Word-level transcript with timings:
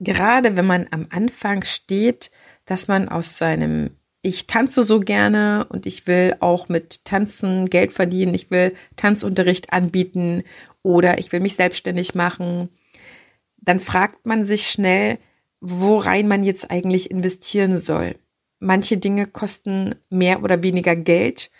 gerade 0.00 0.56
wenn 0.56 0.66
man 0.66 0.86
am 0.90 1.06
Anfang 1.10 1.64
steht, 1.64 2.30
dass 2.64 2.88
man 2.88 3.08
aus 3.08 3.38
seinem 3.38 3.90
ich 4.20 4.46
tanze 4.46 4.82
so 4.82 5.00
gerne 5.00 5.66
und 5.68 5.86
ich 5.86 6.06
will 6.06 6.36
auch 6.40 6.68
mit 6.68 7.04
Tanzen 7.04 7.70
Geld 7.70 7.92
verdienen, 7.92 8.34
ich 8.34 8.50
will 8.50 8.74
Tanzunterricht 8.96 9.72
anbieten 9.72 10.42
oder 10.82 11.18
ich 11.18 11.30
will 11.30 11.40
mich 11.40 11.54
selbstständig 11.54 12.14
machen, 12.14 12.68
dann 13.58 13.78
fragt 13.78 14.26
man 14.26 14.44
sich 14.44 14.68
schnell, 14.68 15.18
worein 15.60 16.26
man 16.26 16.42
jetzt 16.42 16.70
eigentlich 16.70 17.10
investieren 17.10 17.78
soll. 17.78 18.16
Manche 18.58 18.98
Dinge 18.98 19.26
kosten 19.26 19.94
mehr 20.10 20.42
oder 20.42 20.62
weniger 20.62 20.96
Geld 20.96 21.50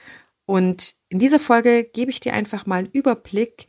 und 0.45 0.95
in 1.11 1.19
dieser 1.19 1.39
Folge 1.39 1.85
gebe 1.85 2.11
ich 2.11 2.21
dir 2.21 2.35
einfach 2.35 2.67
mal 2.67 2.81
einen 2.81 2.91
Überblick, 2.93 3.67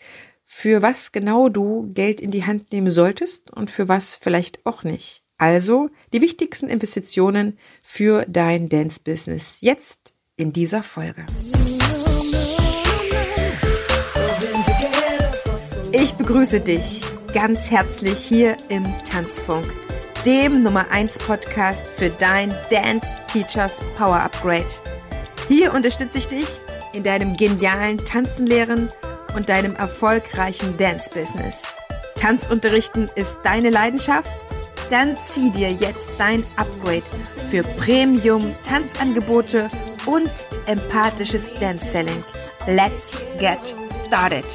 für 0.51 0.81
was 0.81 1.11
genau 1.11 1.47
du 1.47 1.89
Geld 1.93 2.19
in 2.19 2.31
die 2.31 2.45
Hand 2.45 2.73
nehmen 2.73 2.89
solltest 2.89 3.51
und 3.51 3.69
für 3.69 3.87
was 3.87 4.17
vielleicht 4.17 4.65
auch 4.65 4.83
nicht. 4.83 5.23
Also 5.37 5.89
die 6.11 6.21
wichtigsten 6.21 6.67
Investitionen 6.67 7.57
für 7.81 8.25
dein 8.27 8.67
Dance-Business 8.67 9.59
jetzt 9.61 10.13
in 10.35 10.51
dieser 10.51 10.83
Folge. 10.83 11.25
Ich 15.93 16.15
begrüße 16.15 16.59
dich 16.59 17.03
ganz 17.33 17.69
herzlich 17.69 18.19
hier 18.19 18.57
im 18.69 18.85
Tanzfunk, 19.09 19.67
dem 20.25 20.63
Nummer 20.63 20.89
1 20.89 21.19
Podcast 21.19 21.85
für 21.87 22.09
dein 22.09 22.53
Dance 22.71 23.07
Teachers 23.27 23.81
Power 23.95 24.19
Upgrade. 24.19 24.67
Hier 25.47 25.73
unterstütze 25.73 26.17
ich 26.17 26.27
dich 26.27 26.47
in 26.93 27.03
deinem 27.03 27.37
genialen 27.37 27.97
Tanzenlehren 27.99 28.89
und 29.35 29.49
deinem 29.49 29.75
erfolgreichen 29.75 30.77
Dance-Business. 30.77 31.73
Tanzunterrichten 32.15 33.09
ist 33.15 33.37
deine 33.43 33.69
Leidenschaft? 33.69 34.29
Dann 34.89 35.17
zieh 35.27 35.51
dir 35.51 35.71
jetzt 35.71 36.09
dein 36.17 36.45
Upgrade 36.55 37.03
für 37.49 37.63
Premium-Tanzangebote 37.63 39.67
und 40.05 40.31
empathisches 40.65 41.53
Dance-Selling. 41.53 42.23
Let's 42.67 43.21
get 43.37 43.75
started! 44.07 44.45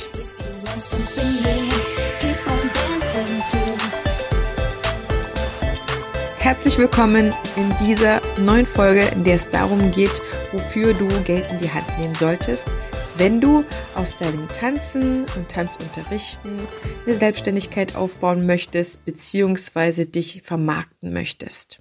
Herzlich 6.38 6.77
willkommen 6.77 7.33
in 7.56 7.75
dieser 7.86 8.20
neuen 8.38 8.66
Folge, 8.66 9.06
in 9.06 9.25
der 9.25 9.36
es 9.36 9.48
darum 9.48 9.91
geht, 9.91 10.20
wofür 10.53 10.92
du 10.92 11.09
Geld 11.22 11.50
in 11.50 11.59
die 11.59 11.72
Hand 11.72 11.86
nehmen 11.98 12.14
solltest, 12.14 12.69
wenn 13.16 13.40
du 13.40 13.64
aus 13.94 14.18
deinem 14.18 14.48
Tanzen 14.48 15.26
und 15.36 15.48
Tanzunterrichten 15.48 16.66
eine 17.06 17.14
Selbstständigkeit 17.14 17.96
aufbauen 17.96 18.44
möchtest, 18.44 19.04
beziehungsweise 19.04 20.06
dich 20.06 20.42
vermarkten 20.42 21.12
möchtest. 21.12 21.80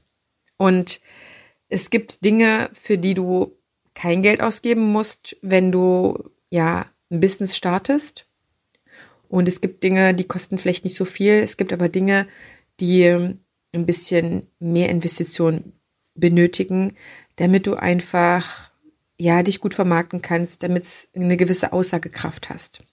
Und 0.57 1.01
es 1.69 1.89
gibt 1.89 2.23
Dinge, 2.23 2.69
für 2.73 2.97
die 2.97 3.15
du 3.15 3.57
kein 3.95 4.21
Geld 4.21 4.41
ausgeben 4.41 4.91
musst, 4.91 5.35
wenn 5.41 5.71
du 5.71 6.29
ja 6.51 6.85
ein 7.09 7.19
Business 7.19 7.57
startest. 7.57 8.27
Und 9.27 9.47
es 9.47 9.61
gibt 9.61 9.83
Dinge, 9.83 10.13
die 10.13 10.25
kosten 10.25 10.59
vielleicht 10.59 10.83
nicht 10.83 10.95
so 10.95 11.05
viel. 11.05 11.33
Es 11.33 11.57
gibt 11.57 11.73
aber 11.73 11.89
Dinge, 11.89 12.27
die 12.79 13.05
ein 13.05 13.85
bisschen 13.85 14.47
mehr 14.59 14.89
Investitionen 14.89 15.73
benötigen, 16.13 16.93
damit 17.37 17.65
du 17.65 17.73
einfach 17.73 18.69
ja, 19.23 19.41
dich 19.41 19.61
gut 19.61 19.73
vermarkten 19.73 20.21
kannst, 20.21 20.63
damit 20.63 20.83
es 20.83 21.07
eine 21.15 21.37
gewisse 21.37 21.71
Aussagekraft 21.71 22.49
hast. 22.49 22.83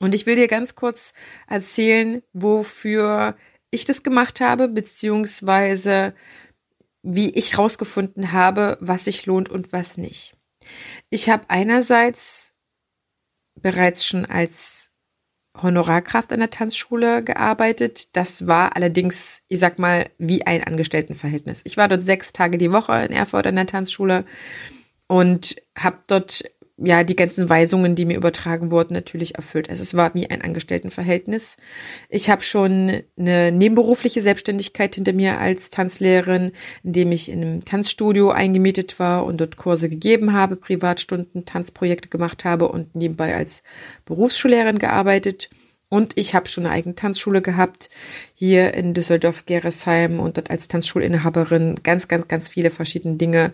Und 0.00 0.14
ich 0.14 0.24
will 0.24 0.36
dir 0.36 0.48
ganz 0.48 0.74
kurz 0.74 1.12
erzählen, 1.46 2.22
wofür 2.32 3.36
ich 3.70 3.84
das 3.84 4.02
gemacht 4.02 4.40
habe, 4.40 4.68
beziehungsweise 4.68 6.14
wie 7.02 7.30
ich 7.30 7.58
rausgefunden 7.58 8.32
habe, 8.32 8.78
was 8.80 9.04
sich 9.04 9.26
lohnt 9.26 9.50
und 9.50 9.72
was 9.72 9.98
nicht. 9.98 10.34
Ich 11.10 11.28
habe 11.28 11.44
einerseits 11.48 12.54
bereits 13.54 14.06
schon 14.06 14.24
als 14.24 14.90
Honorarkraft 15.60 16.32
an 16.32 16.40
der 16.40 16.50
Tanzschule 16.50 17.22
gearbeitet. 17.22 18.16
Das 18.16 18.46
war 18.46 18.76
allerdings, 18.76 19.42
ich 19.48 19.58
sag 19.58 19.78
mal, 19.78 20.10
wie 20.16 20.46
ein 20.46 20.64
Angestelltenverhältnis. 20.64 21.60
Ich 21.64 21.76
war 21.76 21.88
dort 21.88 22.02
sechs 22.02 22.32
Tage 22.32 22.56
die 22.56 22.72
Woche 22.72 22.94
in 23.04 23.12
Erfurt 23.12 23.46
an 23.46 23.56
der 23.56 23.66
Tanzschule 23.66 24.24
und 25.14 25.54
habe 25.78 25.98
dort 26.08 26.42
ja 26.76 27.04
die 27.04 27.14
ganzen 27.14 27.48
Weisungen, 27.48 27.94
die 27.94 28.04
mir 28.04 28.16
übertragen 28.16 28.72
wurden, 28.72 28.94
natürlich 28.94 29.36
erfüllt. 29.36 29.70
Also 29.70 29.80
es 29.82 29.94
war 29.94 30.12
wie 30.14 30.28
ein 30.28 30.42
Angestelltenverhältnis. 30.42 31.56
Ich 32.08 32.30
habe 32.30 32.42
schon 32.42 33.02
eine 33.16 33.52
nebenberufliche 33.52 34.20
Selbstständigkeit 34.20 34.96
hinter 34.96 35.12
mir 35.12 35.38
als 35.38 35.70
Tanzlehrerin, 35.70 36.50
indem 36.82 37.12
ich 37.12 37.30
in 37.30 37.42
einem 37.42 37.64
Tanzstudio 37.64 38.32
eingemietet 38.32 38.98
war 38.98 39.24
und 39.24 39.40
dort 39.40 39.56
Kurse 39.56 39.88
gegeben 39.88 40.32
habe, 40.32 40.56
Privatstunden, 40.56 41.44
Tanzprojekte 41.44 42.08
gemacht 42.08 42.44
habe 42.44 42.66
und 42.66 42.96
nebenbei 42.96 43.36
als 43.36 43.62
Berufsschullehrerin 44.06 44.80
gearbeitet. 44.80 45.48
Und 45.90 46.14
ich 46.16 46.34
habe 46.34 46.48
schon 46.48 46.66
eine 46.66 46.74
eigene 46.74 46.96
Tanzschule 46.96 47.40
gehabt, 47.40 47.88
hier 48.34 48.74
in 48.74 48.94
Düsseldorf-Geresheim 48.94 50.18
und 50.18 50.36
dort 50.36 50.50
als 50.50 50.66
Tanzschulinhaberin 50.66 51.76
ganz, 51.84 52.08
ganz, 52.08 52.26
ganz 52.26 52.48
viele 52.48 52.70
verschiedene 52.70 53.14
Dinge 53.14 53.52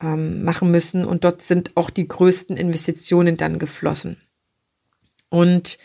ähm, 0.00 0.44
machen 0.44 0.70
müssen. 0.70 1.04
Und 1.04 1.24
dort 1.24 1.42
sind 1.42 1.76
auch 1.76 1.90
die 1.90 2.08
größten 2.08 2.56
Investitionen 2.56 3.36
dann 3.36 3.58
geflossen. 3.58 4.16
Und 5.28 5.78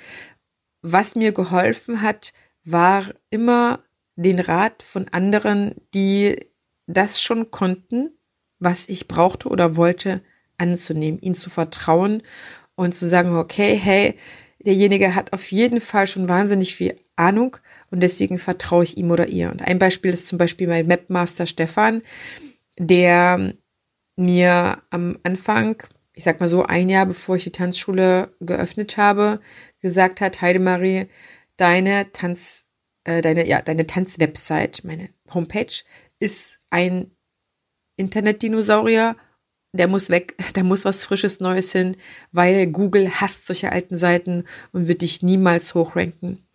was 0.81 1.15
mir 1.15 1.31
geholfen 1.31 2.01
hat, 2.01 2.33
war 2.63 3.05
immer 3.29 3.79
den 4.15 4.39
Rat 4.39 4.83
von 4.83 5.07
anderen, 5.09 5.75
die 5.93 6.47
das 6.87 7.21
schon 7.21 7.51
konnten, 7.51 8.11
was 8.59 8.89
ich 8.89 9.07
brauchte 9.07 9.49
oder 9.49 9.75
wollte, 9.75 10.21
anzunehmen, 10.57 11.19
ihnen 11.19 11.35
zu 11.35 11.49
vertrauen 11.49 12.23
und 12.75 12.95
zu 12.95 13.07
sagen, 13.07 13.35
okay, 13.35 13.75
hey, 13.75 14.15
derjenige 14.59 15.15
hat 15.15 15.33
auf 15.33 15.51
jeden 15.51 15.81
Fall 15.81 16.07
schon 16.07 16.29
wahnsinnig 16.29 16.75
viel 16.75 16.95
Ahnung 17.15 17.57
und 17.91 18.01
deswegen 18.01 18.39
vertraue 18.39 18.83
ich 18.83 18.97
ihm 18.97 19.11
oder 19.11 19.27
ihr. 19.27 19.51
Und 19.51 19.61
ein 19.61 19.79
Beispiel 19.79 20.13
ist 20.13 20.27
zum 20.27 20.37
Beispiel 20.37 20.67
mein 20.67 20.87
Mapmaster 20.87 21.45
Stefan, 21.45 22.01
der 22.77 23.53
mir 24.15 24.81
am 24.89 25.17
Anfang, 25.23 25.83
ich 26.13 26.23
sag 26.23 26.39
mal 26.39 26.47
so 26.47 26.63
ein 26.63 26.89
Jahr 26.89 27.05
bevor 27.05 27.35
ich 27.35 27.43
die 27.43 27.51
Tanzschule 27.51 28.33
geöffnet 28.39 28.97
habe, 28.97 29.39
gesagt 29.81 30.21
hat, 30.21 30.41
Heidemarie, 30.41 31.07
deine 31.57 32.11
Tanz, 32.11 32.67
äh, 33.03 33.21
deine, 33.21 33.47
ja, 33.47 33.61
deine 33.61 33.87
Tanzwebsite, 33.87 34.85
meine 34.85 35.09
Homepage 35.33 35.83
ist 36.19 36.59
ein 36.69 37.11
Internetdinosaurier, 37.97 39.15
der 39.73 39.87
muss 39.87 40.09
weg, 40.09 40.35
da 40.53 40.63
muss 40.63 40.85
was 40.85 41.05
Frisches 41.05 41.39
Neues 41.39 41.71
hin, 41.71 41.97
weil 42.31 42.67
Google 42.67 43.09
hasst 43.09 43.45
solche 43.45 43.71
alten 43.71 43.97
Seiten 43.97 44.45
und 44.71 44.87
wird 44.87 45.01
dich 45.01 45.21
niemals 45.21 45.75
hochranken. 45.75 46.45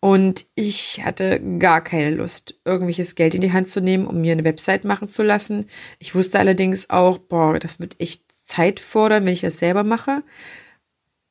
Und 0.00 0.46
ich 0.54 1.04
hatte 1.04 1.40
gar 1.58 1.82
keine 1.82 2.10
Lust, 2.10 2.54
irgendwelches 2.64 3.16
Geld 3.16 3.34
in 3.34 3.40
die 3.40 3.52
Hand 3.52 3.68
zu 3.68 3.80
nehmen, 3.80 4.06
um 4.06 4.20
mir 4.20 4.32
eine 4.32 4.44
Website 4.44 4.84
machen 4.84 5.08
zu 5.08 5.22
lassen. 5.22 5.66
Ich 5.98 6.14
wusste 6.14 6.38
allerdings 6.38 6.88
auch, 6.88 7.18
boah, 7.18 7.58
das 7.58 7.80
wird 7.80 8.00
echt 8.00 8.22
Zeit 8.30 8.78
fordern, 8.78 9.26
wenn 9.26 9.32
ich 9.32 9.40
das 9.40 9.58
selber 9.58 9.82
mache. 9.82 10.22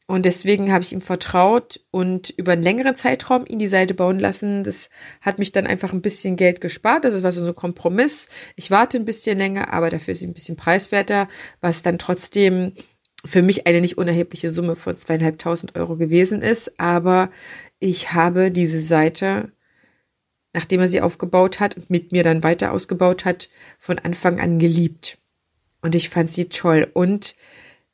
Und 0.10 0.26
deswegen 0.26 0.72
habe 0.72 0.84
ich 0.84 0.94
ihm 0.94 1.02
vertraut 1.02 1.82
und 1.92 2.30
über 2.38 2.54
einen 2.54 2.64
längeren 2.64 2.96
Zeitraum 2.96 3.46
ihn 3.46 3.60
die 3.60 3.68
Seite 3.68 3.94
bauen 3.94 4.20
lassen. 4.20 4.64
Das 4.64 4.90
hat 5.20 5.38
mich 5.38 5.52
dann 5.52 5.68
einfach 5.68 5.92
ein 5.92 6.02
bisschen 6.02 6.38
Geld 6.38 6.62
gespart. 6.62 7.04
Das 7.04 7.24
war 7.24 7.32
so 7.34 7.46
ein 7.46 7.56
Kompromiss. 7.56 8.30
Ich 8.56 8.72
warte 8.72 8.98
ein 8.98 9.04
bisschen 9.06 9.38
länger, 9.38 9.74
aber 9.74 9.90
dafür 9.90 10.14
ist 10.14 10.20
sie 10.20 10.28
ein 10.28 10.34
bisschen 10.34 10.56
preiswerter, 10.56 11.28
was 11.60 11.82
dann 11.82 12.00
trotzdem 12.00 12.72
für 13.26 13.42
mich 13.42 13.68
eine 13.68 13.82
nicht 13.82 13.98
unerhebliche 13.98 14.50
Summe 14.50 14.78
von 14.78 14.96
zweieinhalbtausend 14.96 15.76
Euro 15.76 15.98
gewesen 15.98 16.42
ist. 16.42 16.80
Aber 16.80 17.30
ich 17.80 18.14
habe 18.14 18.52
diese 18.52 18.82
Seite, 18.82 19.52
nachdem 20.54 20.82
er 20.82 20.88
sie 20.88 21.02
aufgebaut 21.02 21.60
hat 21.60 21.78
und 21.78 21.90
mit 21.90 22.12
mir 22.12 22.24
dann 22.24 22.44
weiter 22.44 22.72
ausgebaut 22.72 23.26
hat, 23.26 23.50
von 23.78 24.00
Anfang 24.00 24.40
an 24.40 24.60
geliebt. 24.60 25.20
Und 25.82 25.96
ich 25.96 26.10
fand 26.10 26.30
sie 26.30 26.46
toll. 26.50 26.90
Und 26.94 27.36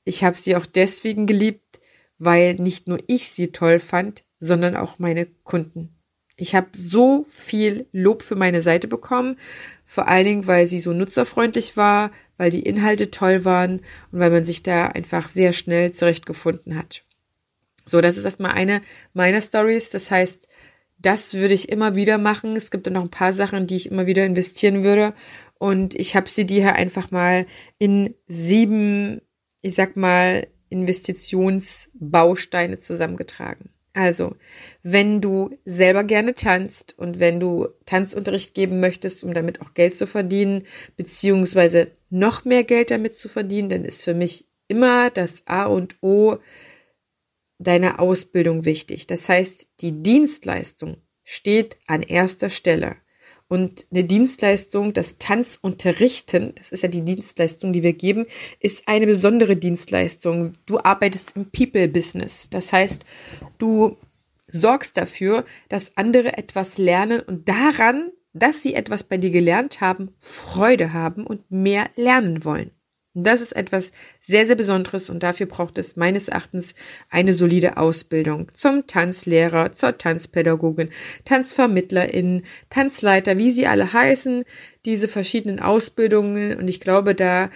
ich 0.05 0.23
habe 0.23 0.37
sie 0.37 0.55
auch 0.55 0.65
deswegen 0.65 1.27
geliebt, 1.27 1.81
weil 2.17 2.55
nicht 2.55 2.87
nur 2.87 2.99
ich 3.07 3.29
sie 3.29 3.51
toll 3.51 3.79
fand, 3.79 4.23
sondern 4.39 4.75
auch 4.75 4.99
meine 4.99 5.25
Kunden. 5.43 5.89
Ich 6.35 6.55
habe 6.55 6.69
so 6.73 7.25
viel 7.29 7.87
Lob 7.91 8.23
für 8.23 8.35
meine 8.35 8.61
Seite 8.61 8.87
bekommen, 8.87 9.37
vor 9.85 10.07
allen 10.07 10.25
Dingen, 10.25 10.47
weil 10.47 10.65
sie 10.65 10.79
so 10.79 10.91
nutzerfreundlich 10.91 11.77
war, 11.77 12.11
weil 12.37 12.49
die 12.49 12.63
Inhalte 12.63 13.11
toll 13.11 13.45
waren 13.45 13.81
und 14.11 14.19
weil 14.19 14.31
man 14.31 14.43
sich 14.43 14.63
da 14.63 14.87
einfach 14.87 15.27
sehr 15.29 15.53
schnell 15.53 15.91
zurechtgefunden 15.91 16.75
hat. 16.75 17.05
So, 17.85 18.01
das 18.01 18.17
ist 18.17 18.25
erstmal 18.25 18.51
eine 18.51 18.81
meiner 19.13 19.41
Stories. 19.41 19.89
Das 19.89 20.11
heißt, 20.11 20.49
das 20.99 21.33
würde 21.33 21.53
ich 21.53 21.69
immer 21.69 21.95
wieder 21.95 22.17
machen. 22.17 22.55
Es 22.55 22.71
gibt 22.71 22.87
dann 22.87 22.93
noch 22.93 23.03
ein 23.03 23.11
paar 23.11 23.33
Sachen, 23.33 23.67
die 23.67 23.75
ich 23.75 23.91
immer 23.91 24.05
wieder 24.05 24.25
investieren 24.25 24.83
würde. 24.83 25.13
Und 25.59 25.95
ich 25.95 26.15
habe 26.15 26.29
sie 26.29 26.45
dir 26.45 26.75
einfach 26.75 27.11
mal 27.11 27.45
in 27.77 28.15
sieben, 28.27 29.21
ich 29.61 29.73
sag 29.75 29.97
mal, 29.97 30.47
Investitionsbausteine 30.69 32.77
zusammengetragen. 32.79 33.69
Also, 33.93 34.35
wenn 34.81 35.21
du 35.21 35.51
selber 35.65 36.03
gerne 36.03 36.33
tanzt 36.33 36.95
und 36.97 37.19
wenn 37.19 37.39
du 37.39 37.67
Tanzunterricht 37.85 38.55
geben 38.55 38.79
möchtest, 38.79 39.23
um 39.23 39.35
damit 39.35 39.61
auch 39.61 39.75
Geld 39.75 39.95
zu 39.95 40.07
verdienen, 40.07 40.63
beziehungsweise 40.97 41.91
noch 42.09 42.43
mehr 42.43 42.63
Geld 42.63 42.89
damit 42.89 43.13
zu 43.13 43.29
verdienen, 43.29 43.69
dann 43.69 43.85
ist 43.85 44.01
für 44.01 44.15
mich 44.15 44.47
immer 44.67 45.11
das 45.11 45.43
A 45.45 45.65
und 45.65 45.97
O 46.01 46.37
deiner 47.63 47.99
Ausbildung 47.99 48.65
wichtig. 48.65 49.07
Das 49.07 49.29
heißt, 49.29 49.69
die 49.81 50.03
Dienstleistung 50.03 50.97
steht 51.23 51.77
an 51.87 52.01
erster 52.01 52.49
Stelle. 52.49 52.97
Und 53.47 53.85
eine 53.91 54.03
Dienstleistung, 54.03 54.93
das 54.93 55.17
Tanzunterrichten, 55.19 56.55
das 56.55 56.71
ist 56.71 56.81
ja 56.81 56.89
die 56.89 57.05
Dienstleistung, 57.05 57.71
die 57.71 57.83
wir 57.83 57.93
geben, 57.93 58.25
ist 58.59 58.87
eine 58.87 59.05
besondere 59.05 59.55
Dienstleistung. 59.55 60.53
Du 60.65 60.79
arbeitest 60.79 61.35
im 61.35 61.51
People-Business. 61.51 62.49
Das 62.49 62.73
heißt, 62.73 63.05
du 63.59 63.97
sorgst 64.47 64.97
dafür, 64.97 65.45
dass 65.69 65.97
andere 65.97 66.37
etwas 66.37 66.77
lernen 66.77 67.19
und 67.19 67.47
daran, 67.47 68.11
dass 68.33 68.63
sie 68.63 68.73
etwas 68.73 69.03
bei 69.03 69.17
dir 69.17 69.29
gelernt 69.29 69.81
haben, 69.81 70.15
Freude 70.19 70.93
haben 70.93 71.25
und 71.27 71.51
mehr 71.51 71.85
lernen 71.95 72.43
wollen. 72.43 72.71
Das 73.15 73.41
ist 73.41 73.51
etwas 73.51 73.91
sehr, 74.21 74.45
sehr 74.47 74.55
Besonderes 74.55 75.09
und 75.11 75.21
dafür 75.21 75.45
braucht 75.45 75.77
es 75.77 75.95
meines 75.95 76.29
Erachtens 76.29 76.73
eine 77.11 77.33
solide 77.33 77.77
Ausbildung 77.77 78.49
zum 78.55 78.87
Tanzlehrer, 78.87 79.71
zur 79.71 79.97
Tanzpädagogin, 79.99 80.89
Tanzvermittlerin, 81.23 82.41
Tanzleiter, 82.71 83.37
wie 83.37 83.51
sie 83.51 83.67
alle 83.67 83.93
heißen, 83.93 84.45
diese 84.85 85.07
verschiedenen 85.07 85.59
Ausbildungen 85.59 86.57
und 86.57 86.67
ich 86.67 86.79
glaube, 86.79 87.13
da 87.13 87.51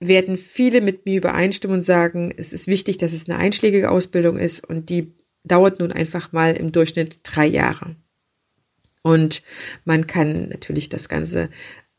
werden 0.00 0.38
viele 0.38 0.80
mit 0.80 1.04
mir 1.04 1.18
übereinstimmen 1.18 1.76
und 1.78 1.82
sagen, 1.82 2.32
es 2.36 2.54
ist 2.54 2.66
wichtig, 2.66 2.96
dass 2.98 3.12
es 3.12 3.28
eine 3.28 3.38
einschlägige 3.38 3.90
Ausbildung 3.90 4.38
ist 4.38 4.66
und 4.66 4.88
die 4.88 5.12
dauert 5.44 5.80
nun 5.80 5.92
einfach 5.92 6.32
mal 6.32 6.56
im 6.56 6.72
Durchschnitt 6.72 7.20
drei 7.24 7.46
Jahre. 7.46 7.96
Und 9.02 9.42
man 9.84 10.06
kann 10.06 10.48
natürlich 10.48 10.88
das 10.88 11.08
Ganze 11.08 11.50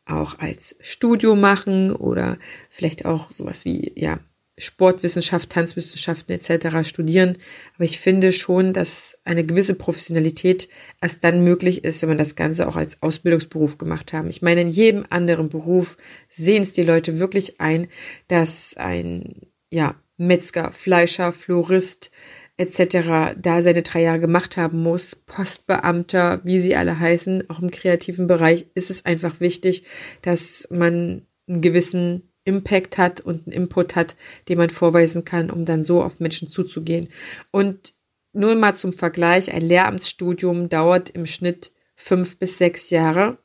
auch 0.06 0.40
als 0.40 0.76
Studio 0.80 1.36
machen 1.36 1.92
oder 1.92 2.38
vielleicht 2.70 3.06
auch 3.06 3.32
sowas 3.32 3.66
wie, 3.66 3.94
ja, 3.96 4.20
Sportwissenschaft, 4.58 5.50
Tanzwissenschaften 5.50 6.36
etc. 6.36 6.88
studieren. 6.88 7.38
Aber 7.76 7.86
ich 7.86 8.00
finde 8.00 8.32
schon, 8.32 8.74
dass 8.74 9.18
eine 9.24 9.44
gewisse 9.46 9.76
Professionalität 9.76 10.70
erst 11.02 11.24
dann 11.24 11.44
möglich 11.44 11.84
ist, 11.84 12.02
wenn 12.02 12.10
man 12.10 12.18
das 12.20 12.36
Ganze 12.36 12.68
auch 12.68 12.76
als 12.76 13.02
Ausbildungsberuf 13.02 13.78
gemacht 13.78 14.14
haben. 14.14 14.30
Ich 14.30 14.42
meine, 14.42 14.62
in 14.62 14.70
jedem 14.70 15.06
anderen 15.10 15.50
Beruf 15.50 15.98
sehen 16.30 16.62
es 16.62 16.74
die 16.74 16.84
Leute 16.84 17.18
wirklich 17.18 17.60
ein, 17.60 17.88
dass 18.28 18.76
ein, 18.78 19.48
ja, 19.72 19.96
Metzger, 20.18 20.72
Fleischer, 20.72 21.34
Florist, 21.34 22.12
etc. 22.58 23.36
da 23.38 23.62
seine 23.62 23.82
drei 23.82 24.04
Jahre 24.04 24.20
gemacht 24.20 24.58
haben 24.58 24.82
muss, 24.82 25.16
Postbeamter, 25.16 26.42
wie 26.44 26.60
sie 26.60 26.76
alle 26.76 27.00
heißen, 27.00 27.50
auch 27.50 27.60
im 27.62 27.72
kreativen 27.72 28.28
Bereich 28.28 28.68
ist 28.76 28.90
es 28.90 29.06
einfach 29.06 29.40
wichtig, 29.40 29.86
dass 30.22 30.68
man 30.70 31.26
einen 31.48 31.62
gewissen 31.62 32.34
Impact 32.46 32.98
hat 32.98 33.22
und 33.22 33.48
einen 33.48 33.54
Input 33.54 33.96
hat, 33.96 34.16
den 34.50 34.58
man 34.58 34.70
vorweisen 34.70 35.26
kann, 35.26 35.50
um 35.50 35.66
dann 35.66 35.84
so 35.84 36.04
auf 36.04 36.20
Menschen 36.20 36.48
zuzugehen. 36.48 37.10
Und 37.52 37.94
nur 38.34 38.56
mal 38.56 38.76
zum 38.76 38.94
Vergleich, 38.94 39.54
ein 39.54 39.62
Lehramtsstudium 39.62 40.70
dauert 40.70 41.10
im 41.12 41.26
Schnitt 41.26 41.72
fünf 41.96 42.38
bis 42.38 42.58
sechs 42.58 42.90
Jahre. 42.90 43.38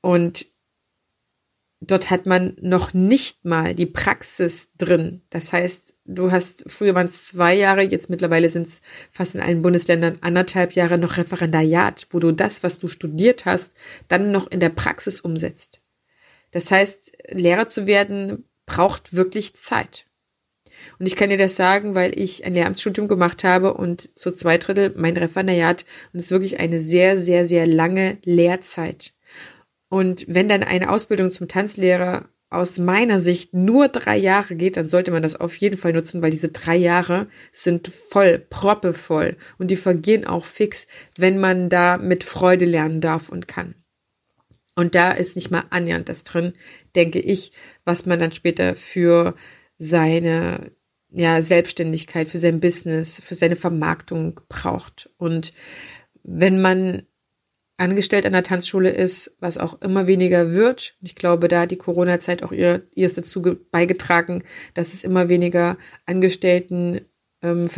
Und 0.00 0.46
dort 1.80 2.10
hat 2.10 2.26
man 2.26 2.56
noch 2.60 2.92
nicht 2.92 3.44
mal 3.44 3.74
die 3.74 3.86
Praxis 3.86 4.70
drin. 4.76 5.22
Das 5.30 5.52
heißt, 5.52 5.96
du 6.04 6.30
hast, 6.30 6.64
früher 6.66 6.94
waren 6.94 7.06
es 7.06 7.24
zwei 7.24 7.54
Jahre, 7.54 7.82
jetzt 7.82 8.10
mittlerweile 8.10 8.50
sind 8.50 8.66
es 8.66 8.82
fast 9.10 9.34
in 9.34 9.40
allen 9.40 9.62
Bundesländern 9.62 10.18
anderthalb 10.20 10.72
Jahre 10.72 10.98
noch 10.98 11.16
Referendariat, 11.16 12.06
wo 12.10 12.18
du 12.18 12.32
das, 12.32 12.62
was 12.62 12.78
du 12.78 12.88
studiert 12.88 13.46
hast, 13.46 13.74
dann 14.08 14.30
noch 14.30 14.50
in 14.50 14.60
der 14.60 14.68
Praxis 14.68 15.20
umsetzt. 15.20 15.80
Das 16.50 16.70
heißt, 16.70 17.16
Lehrer 17.30 17.66
zu 17.66 17.86
werden 17.86 18.44
braucht 18.66 19.14
wirklich 19.14 19.54
Zeit. 19.54 20.06
Und 20.98 21.06
ich 21.06 21.16
kann 21.16 21.30
dir 21.30 21.38
das 21.38 21.56
sagen, 21.56 21.94
weil 21.94 22.18
ich 22.18 22.44
ein 22.44 22.54
Lehramtsstudium 22.54 23.08
gemacht 23.08 23.44
habe 23.44 23.74
und 23.74 24.10
zu 24.18 24.32
zwei 24.32 24.58
Drittel 24.58 24.94
mein 24.96 25.16
Referendariat 25.16 25.84
und 26.12 26.20
es 26.20 26.26
ist 26.26 26.30
wirklich 26.30 26.60
eine 26.60 26.80
sehr, 26.80 27.16
sehr, 27.16 27.44
sehr 27.44 27.66
lange 27.66 28.18
Lehrzeit. 28.24 29.12
Und 29.90 30.24
wenn 30.28 30.48
dann 30.48 30.62
eine 30.62 30.88
Ausbildung 30.88 31.30
zum 31.30 31.48
Tanzlehrer 31.48 32.30
aus 32.48 32.78
meiner 32.78 33.20
Sicht 33.20 33.54
nur 33.54 33.88
drei 33.88 34.16
Jahre 34.16 34.54
geht, 34.56 34.76
dann 34.76 34.86
sollte 34.86 35.10
man 35.10 35.22
das 35.22 35.36
auf 35.36 35.54
jeden 35.56 35.78
Fall 35.78 35.92
nutzen, 35.92 36.22
weil 36.22 36.30
diese 36.30 36.48
drei 36.48 36.76
Jahre 36.76 37.28
sind 37.52 37.88
voll, 37.88 38.38
proppevoll 38.38 39.36
und 39.58 39.70
die 39.70 39.76
vergehen 39.76 40.26
auch 40.26 40.44
fix, 40.44 40.86
wenn 41.16 41.38
man 41.38 41.68
da 41.68 41.98
mit 41.98 42.24
Freude 42.24 42.64
lernen 42.64 43.00
darf 43.00 43.28
und 43.28 43.46
kann. 43.46 43.74
Und 44.76 44.94
da 44.94 45.12
ist 45.12 45.36
nicht 45.36 45.50
mal 45.50 45.64
annähernd 45.70 46.08
das 46.08 46.24
drin, 46.24 46.52
denke 46.96 47.20
ich, 47.20 47.52
was 47.84 48.06
man 48.06 48.18
dann 48.18 48.32
später 48.32 48.76
für 48.76 49.34
seine 49.78 50.72
ja, 51.10 51.42
Selbstständigkeit, 51.42 52.28
für 52.28 52.38
sein 52.38 52.60
Business, 52.60 53.20
für 53.24 53.34
seine 53.34 53.56
Vermarktung 53.56 54.40
braucht. 54.48 55.10
Und 55.18 55.52
wenn 56.22 56.60
man 56.60 57.02
angestellt 57.80 58.26
an 58.26 58.32
der 58.32 58.42
Tanzschule 58.42 58.90
ist, 58.90 59.36
was 59.40 59.58
auch 59.58 59.80
immer 59.80 60.06
weniger 60.06 60.52
wird. 60.52 60.96
Ich 61.02 61.14
glaube, 61.14 61.48
da 61.48 61.60
hat 61.60 61.70
die 61.70 61.76
Corona-Zeit 61.76 62.42
auch 62.42 62.52
ihr, 62.52 62.82
ihr 62.94 63.06
ist 63.06 63.18
dazu 63.18 63.42
beigetragen, 63.70 64.44
dass 64.74 64.92
es 64.92 65.02
immer 65.02 65.28
weniger 65.28 65.78
Angestellten 66.06 67.00
ähm, 67.42 67.68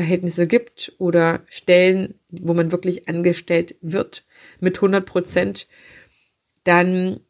gibt 0.49 0.93
oder 0.99 1.43
Stellen, 1.47 2.15
wo 2.31 2.53
man 2.53 2.73
wirklich 2.73 3.09
angestellt 3.09 3.77
wird 3.81 4.25
mit 4.59 4.79
100 4.79 5.07
Prozent, 5.07 5.69
dann 6.65 7.21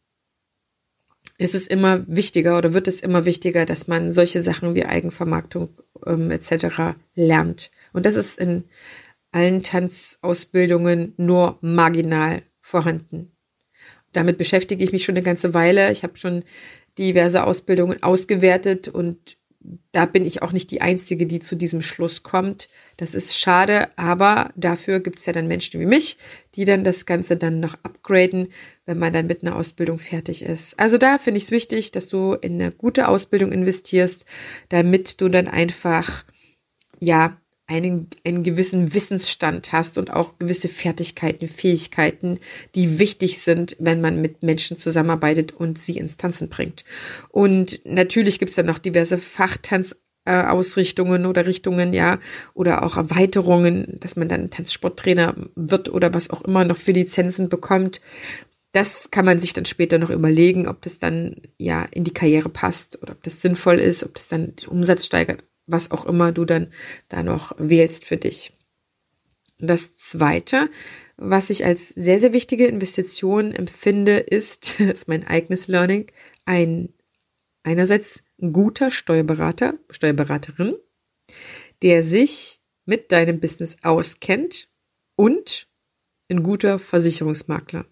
ist 1.37 1.55
es 1.55 1.67
immer 1.67 2.07
wichtiger 2.07 2.57
oder 2.57 2.73
wird 2.73 2.89
es 2.89 3.01
immer 3.01 3.25
wichtiger, 3.25 3.67
dass 3.67 3.87
man 3.87 4.11
solche 4.11 4.41
Sachen 4.41 4.75
wie 4.75 4.87
Eigenvermarktung 4.87 5.71
ähm, 6.07 6.31
etc. 6.31 6.97
lernt. 7.15 7.71
Und 7.93 8.07
das 8.07 8.15
ist 8.15 8.39
in 8.39 8.65
allen 9.31 9.63
Tanzausbildungen 9.63 11.15
nur 11.17 11.59
marginal 11.61 12.43
vorhanden. 12.63 13.37
Damit 14.13 14.39
beschäftige 14.39 14.83
ich 14.83 14.93
mich 14.93 15.05
schon 15.05 15.17
eine 15.17 15.25
ganze 15.25 15.53
Weile. 15.53 15.93
Ich 15.93 16.03
habe 16.03 16.17
schon 16.17 16.45
diverse 16.99 17.45
Ausbildungen 17.45 18.03
ausgewertet 18.03 18.89
und 18.89 19.37
da 19.93 20.07
bin 20.07 20.25
ich 20.25 20.43
auch 20.43 20.53
nicht 20.53 20.71
die 20.71 20.81
Einzige, 20.81 21.27
die 21.27 21.39
zu 21.39 21.55
diesem 21.55 21.83
Schluss 21.83 22.23
kommt. 22.23 22.69
Das 22.97 23.15
ist 23.15 23.39
schade, 23.39 23.97
aber 23.97 24.51
dafür 24.57 25.01
gibt 25.01 25.19
es 25.19 25.27
ja 25.27 25.33
dann 25.33 25.47
Menschen 25.47 25.81
wie 25.81 25.87
mich, 25.87 26.19
die 26.55 26.65
dann 26.65 26.85
das 26.85 27.07
Ganze 27.07 27.37
dann 27.37 27.61
noch 27.61 27.75
upgraden, 27.83 28.49
wenn 28.87 28.99
man 28.99 29.13
dann 29.13 29.27
mit 29.27 29.43
einer 29.43 29.57
Ausbildung 29.57 29.99
fertig 29.99 30.43
ist. 30.43 30.79
Also 30.81 30.99
da 30.99 31.19
finde 31.19 31.39
ich 31.39 31.45
es 31.45 31.51
wichtig, 31.51 31.93
dass 31.93 32.09
du 32.09 32.35
in 32.35 32.61
eine 32.61 32.73
gute 32.73 33.09
Ausbildung 33.09 33.53
investierst, 33.53 34.25
damit 34.69 35.21
du 35.21 35.29
dann 35.29 35.49
einfach, 35.49 36.25
ja, 36.99 37.41
einen, 37.73 38.09
einen 38.25 38.43
gewissen 38.43 38.95
Wissensstand 38.95 39.73
hast 39.73 39.99
und 39.99 40.13
auch 40.13 40.39
gewisse 40.39 40.69
Fertigkeiten, 40.69 41.49
Fähigkeiten, 41.49 42.39
die 42.75 42.99
wichtig 42.99 43.41
sind, 43.41 43.77
wenn 43.79 44.01
man 44.01 44.21
mit 44.21 44.43
Menschen 44.43 44.77
zusammenarbeitet 44.77 45.53
und 45.53 45.79
sie 45.79 45.97
ins 45.97 46.19
Tanzen 46.19 46.49
bringt. 46.49 46.85
Und 47.31 47.81
natürlich 47.85 48.39
gibt 48.39 48.51
es 48.51 48.57
dann 48.57 48.67
noch 48.67 48.79
diverse 48.79 49.17
Fachtanzausrichtungen 49.17 51.27
oder 51.27 51.47
Richtungen, 51.47 51.95
ja, 51.95 52.19
oder 52.55 52.85
auch 52.85 52.97
Erweiterungen, 52.97 53.99
dass 54.01 54.17
man 54.17 54.29
dann 54.29 54.51
Tanzsporttrainer 54.51 55.35
wird 55.55 55.89
oder 55.89 56.13
was 56.13 56.31
auch 56.31 56.43
immer 56.43 56.65
noch 56.65 56.77
für 56.77 56.93
Lizenzen 56.93 57.49
bekommt. 57.49 58.01
Das 58.73 59.11
kann 59.11 59.25
man 59.25 59.39
sich 59.39 59.53
dann 59.53 59.67
später 59.67 59.99
noch 59.99 60.11
überlegen, 60.11 60.67
ob 60.67 60.83
das 60.83 60.99
dann 60.99 61.37
ja 61.59 61.87
in 61.91 62.05
die 62.05 62.15
Karriere 62.15 62.49
passt 62.49 63.01
oder 63.03 63.13
ob 63.13 63.23
das 63.23 63.43
sinnvoll 63.43 63.79
ist, 63.79 64.05
ob 64.05 64.15
das 64.15 64.29
dann 64.29 64.57
den 64.57 64.69
Umsatz 64.69 65.07
steigert 65.07 65.45
was 65.67 65.91
auch 65.91 66.07
immer 66.07 66.33
du 66.33 66.45
dann 66.45 66.73
da 67.09 67.23
noch 67.23 67.55
wählst 67.59 68.05
für 68.05 68.17
dich. 68.17 68.53
Das 69.59 69.97
zweite, 69.97 70.69
was 71.17 71.51
ich 71.51 71.65
als 71.65 71.91
sehr, 71.91 72.19
sehr 72.19 72.33
wichtige 72.33 72.67
Investition 72.67 73.53
empfinde, 73.53 74.19
ist, 74.19 74.81
ist 74.81 75.09
mein 75.09 75.27
eigenes 75.27 75.69
Learning, 75.69 76.07
ein 76.45 76.93
einerseits 77.63 78.25
ein 78.41 78.53
guter 78.53 78.91
Steuerberater, 78.91 79.75
Steuerberaterin, 79.91 80.75
der 81.83 82.03
sich 82.03 82.61
mit 82.85 83.13
deinem 83.13 83.39
Business 83.39 83.77
auskennt 83.83 84.69
und 85.15 85.69
ein 86.29 86.43
guter 86.43 86.79
Versicherungsmakler. 86.79 87.87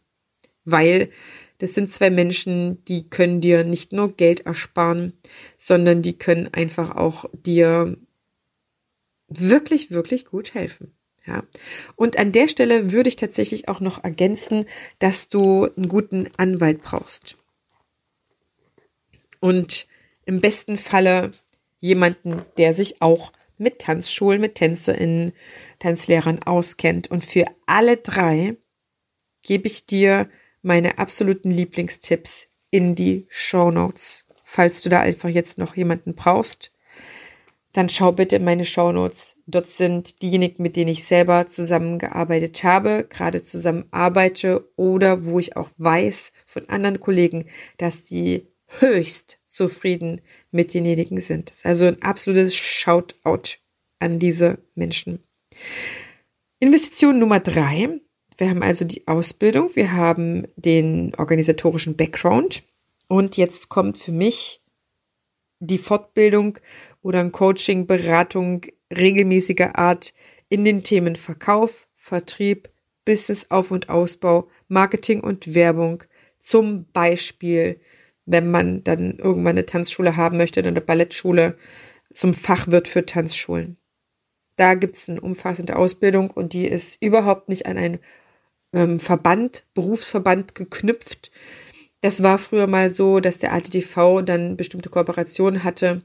Weil 0.64 1.10
das 1.60 1.74
sind 1.74 1.92
zwei 1.92 2.08
Menschen, 2.08 2.82
die 2.86 3.08
können 3.08 3.42
dir 3.42 3.64
nicht 3.64 3.92
nur 3.92 4.16
Geld 4.16 4.46
ersparen, 4.46 5.12
sondern 5.58 6.00
die 6.00 6.14
können 6.14 6.48
einfach 6.52 6.96
auch 6.96 7.26
dir 7.32 7.98
wirklich, 9.28 9.90
wirklich 9.90 10.24
gut 10.24 10.54
helfen. 10.54 10.94
Ja. 11.26 11.44
Und 11.96 12.18
an 12.18 12.32
der 12.32 12.48
Stelle 12.48 12.92
würde 12.92 13.10
ich 13.10 13.16
tatsächlich 13.16 13.68
auch 13.68 13.80
noch 13.80 14.02
ergänzen, 14.02 14.64
dass 15.00 15.28
du 15.28 15.68
einen 15.76 15.88
guten 15.88 16.28
Anwalt 16.38 16.82
brauchst. 16.82 17.36
Und 19.38 19.86
im 20.24 20.40
besten 20.40 20.78
Falle 20.78 21.32
jemanden, 21.78 22.42
der 22.56 22.72
sich 22.72 23.02
auch 23.02 23.32
mit 23.58 23.80
Tanzschulen, 23.80 24.40
mit 24.40 24.54
TänzerInnen 24.54 25.32
Tanzlehrern 25.78 26.42
auskennt. 26.42 27.10
Und 27.10 27.22
für 27.22 27.44
alle 27.66 27.98
drei 27.98 28.56
gebe 29.42 29.66
ich 29.66 29.84
dir 29.84 30.30
meine 30.62 30.98
absoluten 30.98 31.50
Lieblingstipps 31.50 32.48
in 32.70 32.94
die 32.94 33.26
Show 33.28 33.70
Notes. 33.70 34.24
Falls 34.44 34.82
du 34.82 34.88
da 34.88 35.00
einfach 35.00 35.28
jetzt 35.28 35.58
noch 35.58 35.76
jemanden 35.76 36.14
brauchst, 36.14 36.72
dann 37.72 37.88
schau 37.88 38.12
bitte 38.12 38.36
in 38.36 38.44
meine 38.44 38.64
Show 38.64 38.90
Notes. 38.90 39.36
Dort 39.46 39.66
sind 39.66 40.22
diejenigen, 40.22 40.62
mit 40.62 40.76
denen 40.76 40.90
ich 40.90 41.04
selber 41.04 41.46
zusammengearbeitet 41.46 42.64
habe, 42.64 43.06
gerade 43.08 43.42
zusammenarbeite 43.42 44.68
oder 44.76 45.24
wo 45.24 45.38
ich 45.38 45.56
auch 45.56 45.70
weiß 45.78 46.32
von 46.46 46.68
anderen 46.68 46.98
Kollegen, 46.98 47.46
dass 47.78 48.02
die 48.02 48.48
höchst 48.78 49.38
zufrieden 49.44 50.20
mit 50.50 50.74
denjenigen 50.74 51.20
sind. 51.20 51.52
Also 51.64 51.86
ein 51.86 52.02
absolutes 52.02 52.54
Shoutout 52.54 53.58
an 53.98 54.18
diese 54.18 54.58
Menschen. 54.74 55.22
Investition 56.58 57.18
Nummer 57.18 57.40
drei. 57.40 58.00
Wir 58.40 58.49
haben 58.49 58.62
also 58.62 58.87
die 58.87 59.06
Ausbildung, 59.06 59.76
wir 59.76 59.92
haben 59.92 60.49
den 60.56 61.14
organisatorischen 61.16 61.94
Background 61.94 62.62
und 63.06 63.37
jetzt 63.37 63.68
kommt 63.68 63.99
für 63.99 64.12
mich 64.12 64.62
die 65.59 65.76
Fortbildung 65.76 66.59
oder 67.02 67.20
ein 67.20 67.32
Coaching, 67.32 67.87
Beratung 67.87 68.62
regelmäßiger 68.90 69.78
Art 69.78 70.14
in 70.49 70.64
den 70.64 70.85
Themen 70.85 71.16
Verkauf, 71.16 71.87
Vertrieb, 71.92 72.70
Business 73.04 73.50
Auf- 73.50 73.73
und 73.73 73.90
Ausbau, 73.90 74.49
Marketing 74.68 75.20
und 75.20 75.52
Werbung. 75.52 76.02
Zum 76.38 76.87
Beispiel, 76.94 77.78
wenn 78.25 78.50
man 78.50 78.82
dann 78.85 79.18
irgendwann 79.18 79.59
eine 79.59 79.66
Tanzschule 79.66 80.16
haben 80.16 80.38
möchte, 80.38 80.64
eine 80.64 80.80
Ballettschule 80.80 81.59
zum 82.14 82.32
Fachwirt 82.32 82.88
für 82.88 83.04
Tanzschulen. 83.04 83.76
Da 84.56 84.73
gibt 84.73 84.97
es 84.97 85.11
eine 85.11 85.20
umfassende 85.20 85.76
Ausbildung 85.76 86.30
und 86.30 86.54
die 86.54 86.66
ist 86.66 87.02
überhaupt 87.02 87.50
nicht 87.50 87.66
an 87.66 87.76
einen 87.76 87.99
ähm, 88.72 88.98
Verband, 88.98 89.64
Berufsverband 89.74 90.54
geknüpft. 90.54 91.30
Das 92.00 92.22
war 92.22 92.38
früher 92.38 92.66
mal 92.66 92.90
so, 92.90 93.20
dass 93.20 93.38
der 93.38 93.52
ATTV 93.52 94.22
dann 94.22 94.56
bestimmte 94.56 94.88
Kooperationen 94.88 95.64
hatte, 95.64 96.02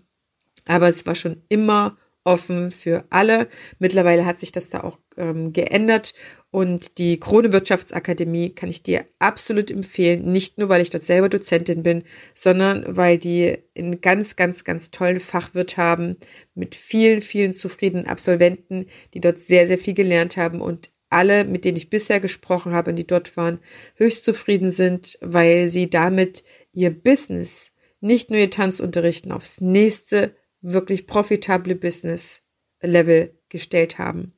aber 0.66 0.90
es 0.90 1.06
war 1.06 1.16
schon 1.16 1.44
immer 1.48 1.98
offen 2.26 2.72
für 2.72 3.06
alle. 3.12 3.48
Mittlerweile 3.80 4.26
hat 4.26 4.40
sich 4.40 4.52
das 4.52 4.70
da 4.70 4.82
auch 4.82 4.98
ähm, 5.16 5.54
geändert 5.54 6.14
und 6.50 6.98
die 6.98 7.20
Krone 7.20 7.52
Wirtschaftsakademie 7.52 8.50
kann 8.50 8.70
ich 8.70 8.82
dir 8.82 9.06
absolut 9.20 9.70
empfehlen, 9.70 10.32
nicht 10.32 10.58
nur 10.58 10.68
weil 10.68 10.82
ich 10.82 10.90
dort 10.90 11.04
selber 11.04 11.30
Dozentin 11.30 11.84
bin, 11.84 12.04
sondern 12.34 12.84
weil 12.88 13.18
die 13.18 13.58
einen 13.78 14.02
ganz, 14.02 14.36
ganz, 14.36 14.64
ganz 14.64 14.90
tollen 14.90 15.20
Fachwirt 15.20 15.78
haben 15.78 16.18
mit 16.56 16.74
vielen, 16.74 17.22
vielen 17.22 17.54
zufriedenen 17.54 18.08
Absolventen, 18.08 18.88
die 19.14 19.22
dort 19.22 19.40
sehr, 19.40 19.68
sehr 19.68 19.78
viel 19.78 19.94
gelernt 19.94 20.36
haben 20.38 20.62
und 20.62 20.92
alle, 21.16 21.46
mit 21.46 21.66
denen 21.66 21.78
ich 21.78 21.90
bisher 21.90 22.20
gesprochen 22.20 22.74
habe 22.74 22.92
und 22.92 22.98
die 22.98 23.08
dort 23.08 23.36
waren, 23.38 23.60
höchst 23.96 24.26
zufrieden 24.26 24.70
sind, 24.70 25.18
weil 25.22 25.70
sie 25.70 25.90
damit 25.90 26.44
ihr 26.72 26.92
Business, 26.92 27.72
nicht 28.02 28.30
nur 28.30 28.40
ihr 28.40 28.52
Tanzunterrichten, 28.52 29.32
aufs 29.32 29.62
nächste 29.62 30.36
wirklich 30.62 31.08
profitable 31.08 31.76
Business 31.76 32.44
Level 32.82 33.40
gestellt 33.50 33.98
haben. 33.98 34.34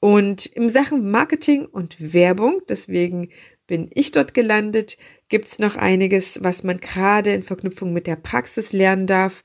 Und 0.00 0.46
im 0.46 0.68
Sachen 0.68 1.10
Marketing 1.10 1.66
und 1.66 2.12
Werbung, 2.12 2.62
deswegen 2.68 3.28
bin 3.66 3.90
ich 3.92 4.12
dort 4.12 4.32
gelandet, 4.34 4.96
gibt's 5.28 5.58
noch 5.58 5.76
einiges, 5.76 6.42
was 6.42 6.64
man 6.64 6.80
gerade 6.80 7.32
in 7.34 7.42
Verknüpfung 7.42 7.92
mit 7.92 8.06
der 8.06 8.16
Praxis 8.16 8.72
lernen 8.72 9.06
darf. 9.06 9.42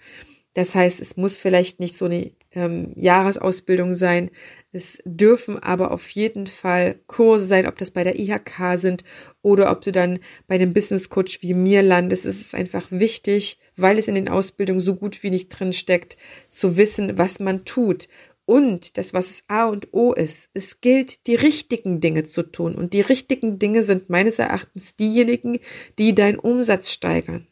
Das 0.53 0.75
heißt, 0.75 1.01
es 1.01 1.17
muss 1.17 1.38
vielleicht 1.38 1.79
nicht 1.79 1.98
so 1.98 2.05
eine 2.05 2.32
ähm, 2.51 2.93
Jahresausbildung 2.96 3.93
sein. 3.93 4.29
Es 4.75 5.03
dürfen 5.06 5.60
aber 5.60 5.92
auf 5.92 6.10
jeden 6.10 6.48
Fall 6.48 7.00
Kurse 7.06 7.46
sein, 7.46 7.68
ob 7.68 7.77
das 7.77 7.92
bei 7.92 8.03
der 8.03 8.18
IHK 8.18 8.77
sind 8.77 9.03
oder 9.44 9.70
ob 9.72 9.82
du 9.82 9.92
dann 9.92 10.18
bei 10.48 10.56
einem 10.56 10.74
Business 10.74 11.10
Coach 11.10 11.44
wie 11.44 11.53
mir 11.53 11.84
landest. 11.84 12.25
Es 12.25 12.42
ist 12.42 12.56
einfach 12.56 12.88
wichtig, 12.89 13.60
weil 13.77 14.00
es 14.00 14.08
in 14.08 14.15
den 14.15 14.30
Ausbildungen 14.30 14.80
so 14.80 14.96
gut 14.96 15.22
wie 15.22 15.30
nicht 15.30 15.50
drin 15.50 15.74
steckt, 15.74 16.18
zu 16.50 16.75
wissen, 16.75 17.20
was 17.20 17.39
man 17.39 17.65
tut. 17.65 18.10
Und 18.46 18.98
das, 18.98 19.13
was 19.13 19.30
es 19.30 19.44
A 19.48 19.65
und 19.65 19.94
O 19.94 20.12
ist, 20.12 20.50
es 20.56 20.82
gilt, 20.82 21.27
die 21.27 21.36
richtigen 21.36 22.01
Dinge 22.01 22.24
zu 22.24 22.42
tun. 22.42 22.74
Und 22.74 22.94
die 22.94 23.01
richtigen 23.01 23.60
Dinge 23.60 23.84
sind 23.84 24.10
meines 24.10 24.39
Erachtens 24.39 24.96
diejenigen, 24.96 25.60
die 26.00 26.15
deinen 26.15 26.39
Umsatz 26.39 26.92
steigern. 26.92 27.48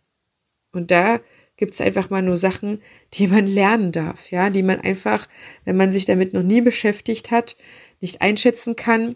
Und 0.73 0.89
da 0.89 1.21
gibt 1.61 1.75
es 1.75 1.81
einfach 1.81 2.09
mal 2.09 2.23
nur 2.23 2.37
Sachen, 2.37 2.81
die 3.13 3.27
man 3.27 3.45
lernen 3.45 3.91
darf, 3.91 4.31
ja, 4.31 4.49
die 4.49 4.63
man 4.63 4.81
einfach, 4.81 5.29
wenn 5.63 5.77
man 5.77 5.91
sich 5.91 6.05
damit 6.05 6.33
noch 6.33 6.41
nie 6.41 6.59
beschäftigt 6.59 7.29
hat, 7.29 7.55
nicht 7.99 8.23
einschätzen 8.23 8.75
kann 8.75 9.15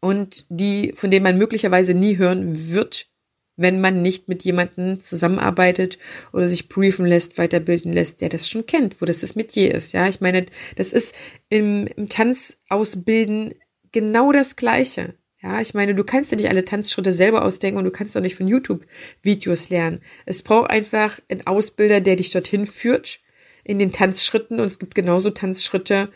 und 0.00 0.44
die, 0.50 0.92
von 0.94 1.10
denen 1.10 1.22
man 1.22 1.38
möglicherweise 1.38 1.94
nie 1.94 2.18
hören 2.18 2.70
wird, 2.72 3.08
wenn 3.56 3.80
man 3.80 4.02
nicht 4.02 4.28
mit 4.28 4.42
jemandem 4.42 5.00
zusammenarbeitet 5.00 5.98
oder 6.34 6.46
sich 6.46 6.68
briefen 6.68 7.06
lässt, 7.06 7.38
weiterbilden 7.38 7.90
lässt, 7.90 8.20
der 8.20 8.28
das 8.28 8.50
schon 8.50 8.66
kennt, 8.66 9.00
wo 9.00 9.06
das 9.06 9.20
das 9.20 9.34
Metier 9.34 9.74
ist. 9.74 9.92
Ja, 9.92 10.06
ich 10.08 10.20
meine, 10.20 10.44
das 10.76 10.92
ist 10.92 11.14
im, 11.48 11.86
im 11.96 12.10
Tanzausbilden 12.10 13.54
genau 13.92 14.30
das 14.30 14.56
Gleiche. 14.56 15.14
Ja, 15.42 15.60
ich 15.60 15.74
meine, 15.74 15.94
du 15.94 16.02
kannst 16.02 16.32
dir 16.32 16.36
nicht 16.36 16.48
alle 16.48 16.64
Tanzschritte 16.64 17.12
selber 17.12 17.44
ausdenken 17.44 17.78
und 17.78 17.84
du 17.84 17.90
kannst 17.90 18.16
auch 18.16 18.22
nicht 18.22 18.36
von 18.36 18.48
YouTube-Videos 18.48 19.68
lernen. 19.68 20.00
Es 20.24 20.42
braucht 20.42 20.70
einfach 20.70 21.20
einen 21.28 21.46
Ausbilder, 21.46 22.00
der 22.00 22.16
dich 22.16 22.30
dorthin 22.30 22.66
führt 22.66 23.20
in 23.62 23.78
den 23.78 23.92
Tanzschritten 23.92 24.60
und 24.60 24.66
es 24.66 24.78
gibt 24.78 24.94
genauso 24.94 25.30
Tanzschritte, 25.30 26.10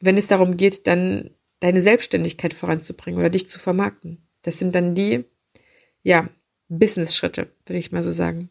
wenn 0.00 0.16
es 0.16 0.28
darum 0.28 0.56
geht, 0.56 0.86
dann 0.86 1.30
deine 1.60 1.80
Selbstständigkeit 1.80 2.54
voranzubringen 2.54 3.18
oder 3.18 3.30
dich 3.30 3.48
zu 3.48 3.58
vermarkten. 3.58 4.26
Das 4.42 4.58
sind 4.58 4.74
dann 4.74 4.94
die, 4.94 5.24
ja, 6.02 6.28
Business-Schritte, 6.68 7.48
würde 7.66 7.78
ich 7.78 7.92
mal 7.92 8.02
so 8.02 8.10
sagen. 8.10 8.50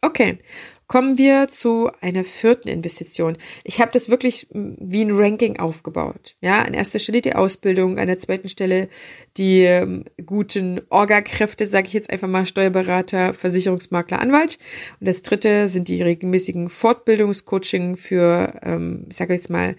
Okay, 0.00 0.38
kommen 0.86 1.18
wir 1.18 1.48
zu 1.48 1.90
einer 2.00 2.22
vierten 2.22 2.68
Investition. 2.68 3.36
Ich 3.64 3.80
habe 3.80 3.90
das 3.90 4.08
wirklich 4.08 4.46
wie 4.50 5.02
ein 5.02 5.10
Ranking 5.10 5.58
aufgebaut. 5.58 6.36
Ja, 6.40 6.62
an 6.62 6.72
erster 6.72 7.00
Stelle 7.00 7.20
die 7.20 7.34
Ausbildung, 7.34 7.98
an 7.98 8.06
der 8.06 8.18
zweiten 8.18 8.48
Stelle 8.48 8.88
die 9.36 9.62
ähm, 9.62 10.04
guten 10.24 10.80
Orga-Kräfte, 10.88 11.66
sage 11.66 11.88
ich 11.88 11.94
jetzt 11.94 12.10
einfach 12.10 12.28
mal 12.28 12.46
Steuerberater, 12.46 13.34
Versicherungsmakler, 13.34 14.20
Anwalt. 14.20 14.60
Und 15.00 15.08
das 15.08 15.22
dritte 15.22 15.68
sind 15.68 15.88
die 15.88 16.00
regelmäßigen 16.00 16.68
Fortbildungscoaching 16.68 17.96
für, 17.96 18.54
ähm, 18.62 19.06
ich 19.10 19.18
jetzt 19.18 19.50
mal, 19.50 19.74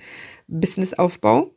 Businessaufbau 0.47 1.55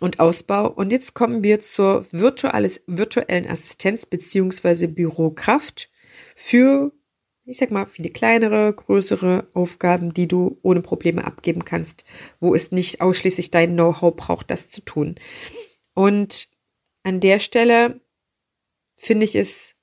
und 0.00 0.18
Ausbau. 0.18 0.68
Und 0.68 0.90
jetzt 0.90 1.14
kommen 1.14 1.44
wir 1.44 1.60
zur 1.60 2.04
virtuelles, 2.10 2.82
virtuellen 2.88 3.46
Assistenz 3.48 4.06
beziehungsweise 4.06 4.88
Bürokraft 4.88 5.88
für, 6.34 6.92
ich 7.44 7.58
sag 7.58 7.70
mal, 7.70 7.86
viele 7.86 8.10
kleinere, 8.10 8.72
größere 8.72 9.48
Aufgaben, 9.54 10.14
die 10.14 10.28
du 10.28 10.58
ohne 10.62 10.82
Probleme 10.82 11.24
abgeben 11.24 11.64
kannst, 11.64 12.04
wo 12.38 12.54
es 12.54 12.70
nicht 12.70 13.00
ausschließlich 13.00 13.50
dein 13.50 13.72
Know-how 13.72 14.14
braucht, 14.14 14.50
das 14.50 14.70
zu 14.70 14.82
tun. 14.82 15.16
Und 15.94 16.48
an 17.02 17.20
der 17.20 17.38
Stelle 17.38 18.00
finde 18.96 19.24
ich 19.24 19.34
es 19.34 19.74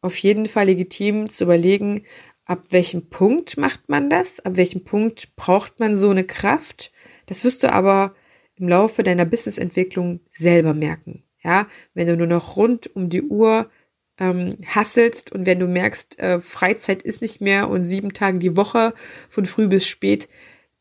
auf 0.00 0.16
jeden 0.18 0.46
Fall 0.46 0.66
legitim 0.66 1.28
zu 1.30 1.44
überlegen, 1.44 2.04
ab 2.44 2.66
welchem 2.70 3.08
Punkt 3.08 3.56
macht 3.56 3.88
man 3.88 4.08
das, 4.08 4.40
ab 4.40 4.56
welchem 4.56 4.84
Punkt 4.84 5.34
braucht 5.36 5.80
man 5.80 5.96
so 5.96 6.10
eine 6.10 6.24
Kraft. 6.24 6.92
Das 7.26 7.44
wirst 7.44 7.62
du 7.62 7.72
aber 7.72 8.14
im 8.56 8.68
Laufe 8.68 9.02
deiner 9.02 9.24
Businessentwicklung 9.24 10.20
selber 10.28 10.74
merken. 10.74 11.24
Ja, 11.40 11.68
wenn 11.94 12.08
du 12.08 12.16
nur 12.16 12.26
noch 12.26 12.56
rund 12.56 12.94
um 12.96 13.08
die 13.08 13.22
Uhr 13.22 13.70
ähm, 14.18 14.56
hasselst 14.66 15.32
und 15.32 15.46
wenn 15.46 15.60
du 15.60 15.66
merkst, 15.66 16.18
äh, 16.18 16.40
Freizeit 16.40 17.02
ist 17.02 17.22
nicht 17.22 17.40
mehr 17.40 17.70
und 17.70 17.82
sieben 17.82 18.12
Tage 18.12 18.38
die 18.38 18.56
Woche 18.56 18.94
von 19.28 19.46
früh 19.46 19.68
bis 19.68 19.86
spät, 19.86 20.28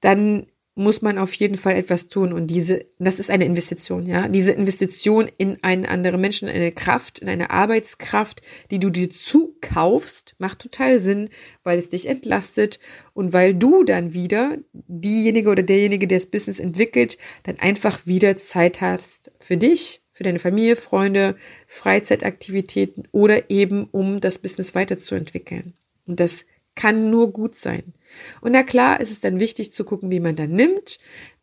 dann 0.01 0.47
muss 0.77 1.01
man 1.01 1.17
auf 1.17 1.33
jeden 1.33 1.57
Fall 1.57 1.75
etwas 1.75 2.07
tun. 2.07 2.31
Und 2.31 2.47
diese, 2.47 2.85
das 2.99 3.19
ist 3.19 3.31
eine 3.31 3.45
Investition, 3.45 4.05
ja. 4.05 4.27
Diese 4.27 4.51
Investition 4.51 5.27
in 5.37 5.61
einen 5.63 5.85
anderen 5.85 6.21
Menschen, 6.21 6.47
in 6.47 6.55
eine 6.55 6.71
Kraft, 6.71 7.19
in 7.19 7.29
eine 7.29 7.49
Arbeitskraft, 7.49 8.43
die 8.69 8.79
du 8.79 8.91
dir 8.91 9.09
zukaufst, 9.09 10.35
macht 10.37 10.59
total 10.59 10.99
Sinn, 10.99 11.29
weil 11.63 11.79
es 11.79 11.89
dich 11.89 12.05
entlastet 12.05 12.79
und 13.13 13.33
weil 13.33 13.55
du 13.55 13.83
dann 13.83 14.13
wieder, 14.13 14.57
diejenige 14.71 15.49
oder 15.49 15.63
derjenige, 15.63 16.07
der 16.07 16.19
das 16.19 16.27
Business 16.27 16.59
entwickelt, 16.59 17.17
dann 17.43 17.57
einfach 17.57 18.05
wieder 18.05 18.37
Zeit 18.37 18.79
hast 18.79 19.31
für 19.39 19.57
dich, 19.57 20.03
für 20.17 20.23
deine 20.23 20.39
Familie, 20.39 20.75
Freunde, 20.75 21.35
Freizeitaktivitäten 21.67 23.07
oder 23.11 23.51
eben 23.51 23.87
um 23.91 24.19
das 24.19 24.39
Business 24.39 24.73
weiterzuentwickeln. 24.73 25.75
Und 26.07 26.19
das 26.19 26.47
kann 26.73 27.11
nur 27.11 27.31
gut 27.31 27.53
sein. 27.53 27.93
Und 28.41 28.53
na 28.53 28.63
klar 28.63 28.99
ist 28.99 29.11
es 29.11 29.19
dann 29.19 29.39
wichtig 29.39 29.73
zu 29.73 29.83
gucken, 29.83 30.09
wie 30.09 30.19
man 30.19 30.35
dann 30.35 30.53
nimmt, 30.53 30.97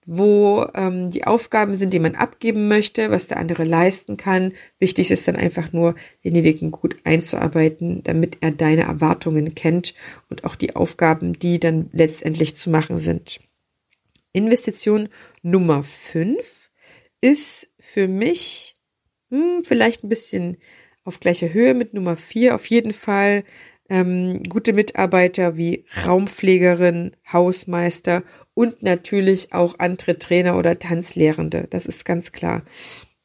wo 0.07 0.67
ähm, 0.75 1.13
die 1.13 1.25
Aufgaben 1.25 1.77
sind, 1.77 1.93
die 1.93 2.01
man 2.01 2.17
abgeben 2.17 2.67
möchte, 2.67 3.13
was 3.13 3.29
der 3.29 3.37
andere 3.37 3.63
leisten 3.63 4.17
kann. 4.17 4.53
Wichtig 4.81 5.13
ist 5.13 5.29
dann 5.29 5.37
einfach 5.37 5.73
nur, 5.73 5.95
denjenigen 6.25 6.73
gut 6.73 6.97
einzuarbeiten, 7.05 8.03
damit 8.03 8.39
er 8.41 8.51
deine 8.51 8.83
Erwartungen 8.83 9.55
kennt 9.55 9.95
und 10.29 10.43
auch 10.43 10.57
die 10.57 10.75
Aufgaben, 10.75 11.39
die 11.39 11.61
dann 11.61 11.91
letztendlich 11.93 12.57
zu 12.57 12.71
machen 12.71 12.99
sind. 12.99 13.39
Investition 14.33 15.11
Nummer 15.43 15.85
fünf 15.85 16.64
ist 17.25 17.71
für 17.81 18.07
mich 18.07 18.75
hm, 19.31 19.63
vielleicht 19.65 20.05
ein 20.05 20.11
bisschen 20.11 20.59
auf 21.05 21.21
gleicher 21.21 21.55
Höhe 21.55 21.73
mit 21.73 21.95
Nummer 21.95 22.17
vier. 22.17 22.55
Auf 22.55 22.67
jeden 22.67 22.93
Fall 22.93 23.45
ähm, 23.89 24.43
gute 24.43 24.75
Mitarbeiter 24.75 25.57
wie 25.57 25.87
Raumpflegerin, 26.05 27.17
Hausmeister 27.33 28.25
und 28.53 28.83
natürlich 28.83 29.55
auch 29.55 29.79
andere 29.79 30.19
Trainer 30.19 30.59
oder 30.59 30.79
Tanzlehrende. 30.79 31.67
Das 31.71 31.87
ist 31.87 32.05
ganz 32.05 32.31
klar. 32.33 32.63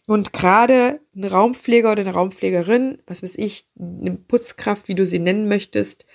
Und 0.05 0.31
gerade 0.31 1.01
ein 1.13 1.25
Raumpfleger 1.25 1.91
oder 1.91 2.03
eine 2.03 2.13
Raumpflegerin, 2.13 2.99
was 3.05 3.21
weiß 3.21 3.37
ich, 3.37 3.67
eine 3.77 4.15
Putzkraft, 4.15 4.87
wie 4.87 4.95
du 4.95 5.05
sie 5.05 5.19
nennen 5.19 5.49
möchtest, 5.49 6.05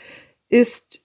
ist 0.49 1.05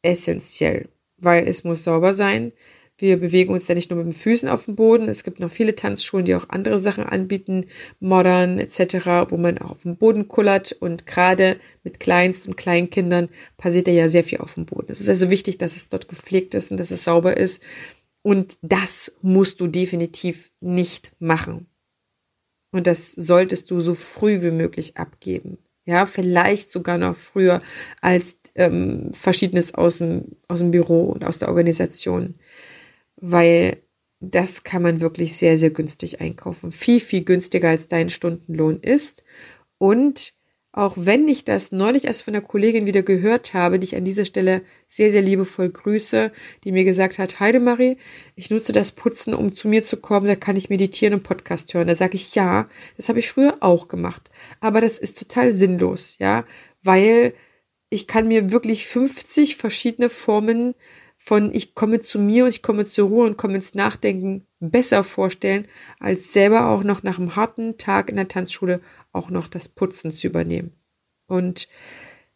essentiell, 0.00 0.88
weil 1.18 1.46
es 1.46 1.62
muss 1.62 1.84
sauber 1.84 2.14
sein. 2.14 2.52
Wir 2.98 3.18
bewegen 3.18 3.52
uns 3.52 3.68
ja 3.68 3.74
nicht 3.74 3.90
nur 3.90 3.98
mit 3.98 4.06
den 4.06 4.18
Füßen 4.18 4.48
auf 4.48 4.64
dem 4.64 4.74
Boden. 4.74 5.08
Es 5.08 5.22
gibt 5.22 5.38
noch 5.38 5.50
viele 5.50 5.76
Tanzschulen, 5.76 6.24
die 6.24 6.34
auch 6.34 6.48
andere 6.48 6.78
Sachen 6.78 7.04
anbieten, 7.04 7.66
modern 8.00 8.58
etc., 8.58 9.28
wo 9.28 9.36
man 9.36 9.58
auch 9.58 9.72
auf 9.72 9.82
dem 9.82 9.96
Boden 9.96 10.28
kullert. 10.28 10.72
Und 10.72 11.06
gerade 11.06 11.58
mit 11.84 12.00
Kleinst- 12.00 12.48
und 12.48 12.56
Kleinkindern 12.56 13.28
passiert 13.58 13.88
ja 13.88 14.08
sehr 14.08 14.24
viel 14.24 14.38
auf 14.38 14.54
dem 14.54 14.64
Boden. 14.64 14.90
Es 14.90 15.00
ist 15.00 15.10
also 15.10 15.28
wichtig, 15.28 15.58
dass 15.58 15.76
es 15.76 15.90
dort 15.90 16.08
gepflegt 16.08 16.54
ist 16.54 16.70
und 16.70 16.78
dass 16.78 16.90
es 16.90 17.04
sauber 17.04 17.36
ist. 17.36 17.62
Und 18.22 18.58
das 18.62 19.14
musst 19.20 19.60
du 19.60 19.66
definitiv 19.66 20.50
nicht 20.60 21.12
machen. 21.18 21.66
Und 22.72 22.86
das 22.86 23.12
solltest 23.12 23.70
du 23.70 23.80
so 23.80 23.94
früh 23.94 24.42
wie 24.42 24.50
möglich 24.50 24.96
abgeben. 24.96 25.58
Ja, 25.84 26.04
vielleicht 26.04 26.70
sogar 26.70 26.98
noch 26.98 27.14
früher 27.14 27.62
als 28.00 28.38
ähm, 28.56 29.12
Verschiedenes 29.12 29.74
aus 29.74 29.98
dem, 29.98 30.36
aus 30.48 30.58
dem 30.58 30.72
Büro 30.72 31.04
und 31.04 31.24
aus 31.24 31.38
der 31.38 31.48
Organisation 31.48 32.34
weil 33.16 33.78
das 34.20 34.64
kann 34.64 34.82
man 34.82 35.00
wirklich 35.00 35.36
sehr, 35.36 35.58
sehr 35.58 35.70
günstig 35.70 36.20
einkaufen. 36.20 36.72
Viel, 36.72 37.00
viel 37.00 37.24
günstiger 37.24 37.68
als 37.68 37.88
dein 37.88 38.08
Stundenlohn 38.08 38.80
ist. 38.80 39.24
Und 39.78 40.34
auch 40.76 40.92
wenn 40.96 41.26
ich 41.26 41.44
das 41.44 41.72
neulich 41.72 42.04
erst 42.04 42.22
von 42.22 42.34
der 42.34 42.42
Kollegin 42.42 42.84
wieder 42.84 43.02
gehört 43.02 43.54
habe, 43.54 43.78
die 43.78 43.84
ich 43.84 43.96
an 43.96 44.04
dieser 44.04 44.26
Stelle 44.26 44.60
sehr, 44.86 45.10
sehr 45.10 45.22
liebevoll 45.22 45.70
grüße, 45.70 46.30
die 46.64 46.72
mir 46.72 46.84
gesagt 46.84 47.18
hat, 47.18 47.40
Heidemarie, 47.40 47.96
ich 48.34 48.50
nutze 48.50 48.72
das 48.72 48.92
Putzen, 48.92 49.32
um 49.32 49.54
zu 49.54 49.68
mir 49.68 49.82
zu 49.82 49.96
kommen, 49.96 50.26
da 50.26 50.34
kann 50.34 50.54
ich 50.54 50.68
meditieren 50.68 51.14
und 51.14 51.22
Podcast 51.22 51.72
hören. 51.72 51.88
Da 51.88 51.94
sage 51.94 52.16
ich, 52.16 52.34
ja, 52.34 52.68
das 52.98 53.08
habe 53.08 53.20
ich 53.20 53.30
früher 53.30 53.56
auch 53.60 53.88
gemacht. 53.88 54.30
Aber 54.60 54.82
das 54.82 54.98
ist 54.98 55.18
total 55.18 55.50
sinnlos, 55.52 56.16
ja, 56.18 56.44
weil 56.82 57.32
ich 57.88 58.06
kann 58.06 58.28
mir 58.28 58.50
wirklich 58.50 58.86
50 58.86 59.56
verschiedene 59.56 60.10
Formen 60.10 60.74
von 61.26 61.52
ich 61.52 61.74
komme 61.74 61.98
zu 61.98 62.20
mir 62.20 62.44
und 62.44 62.50
ich 62.50 62.62
komme 62.62 62.84
zur 62.84 63.08
Ruhe 63.08 63.26
und 63.26 63.36
komme 63.36 63.56
ins 63.56 63.74
Nachdenken 63.74 64.46
besser 64.60 65.02
vorstellen, 65.02 65.66
als 65.98 66.32
selber 66.32 66.70
auch 66.70 66.84
noch 66.84 67.02
nach 67.02 67.18
einem 67.18 67.34
harten 67.34 67.78
Tag 67.78 68.10
in 68.10 68.16
der 68.16 68.28
Tanzschule 68.28 68.80
auch 69.12 69.28
noch 69.28 69.48
das 69.48 69.68
Putzen 69.68 70.12
zu 70.12 70.28
übernehmen. 70.28 70.70
Und 71.26 71.66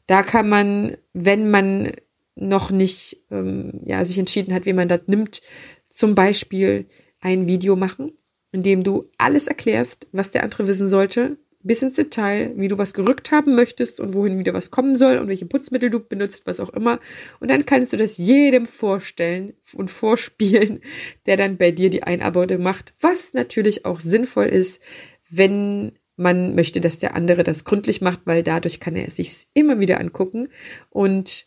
da 0.08 0.24
kann 0.24 0.48
man, 0.48 0.96
wenn 1.12 1.52
man 1.52 1.92
noch 2.34 2.72
nicht 2.72 3.22
ähm, 3.30 3.80
ja, 3.84 4.04
sich 4.04 4.18
entschieden 4.18 4.52
hat, 4.52 4.66
wie 4.66 4.72
man 4.72 4.88
das 4.88 5.02
nimmt, 5.06 5.40
zum 5.88 6.16
Beispiel 6.16 6.86
ein 7.20 7.46
Video 7.46 7.76
machen, 7.76 8.18
in 8.50 8.64
dem 8.64 8.82
du 8.82 9.08
alles 9.18 9.46
erklärst, 9.46 10.08
was 10.10 10.32
der 10.32 10.42
andere 10.42 10.66
wissen 10.66 10.88
sollte, 10.88 11.38
bis 11.62 11.82
ins 11.82 11.94
Detail, 11.94 12.52
wie 12.56 12.68
du 12.68 12.78
was 12.78 12.94
gerückt 12.94 13.30
haben 13.32 13.54
möchtest 13.54 14.00
und 14.00 14.14
wohin 14.14 14.38
wieder 14.38 14.54
was 14.54 14.70
kommen 14.70 14.96
soll 14.96 15.18
und 15.18 15.28
welche 15.28 15.46
Putzmittel 15.46 15.90
du 15.90 16.00
benutzt, 16.00 16.46
was 16.46 16.60
auch 16.60 16.70
immer. 16.70 16.98
Und 17.38 17.50
dann 17.50 17.66
kannst 17.66 17.92
du 17.92 17.96
das 17.96 18.16
jedem 18.16 18.66
vorstellen 18.66 19.52
und 19.74 19.90
vorspielen, 19.90 20.80
der 21.26 21.36
dann 21.36 21.58
bei 21.58 21.70
dir 21.70 21.90
die 21.90 22.02
Einarbeitung 22.02 22.62
macht, 22.62 22.94
was 23.00 23.34
natürlich 23.34 23.84
auch 23.84 24.00
sinnvoll 24.00 24.46
ist, 24.46 24.82
wenn 25.28 25.92
man 26.16 26.54
möchte, 26.54 26.80
dass 26.80 26.98
der 26.98 27.14
andere 27.14 27.44
das 27.44 27.64
gründlich 27.64 28.00
macht, 28.00 28.20
weil 28.24 28.42
dadurch 28.42 28.80
kann 28.80 28.96
er 28.96 29.06
es 29.06 29.16
sich 29.16 29.46
immer 29.54 29.80
wieder 29.80 30.00
angucken 30.00 30.48
und 30.90 31.46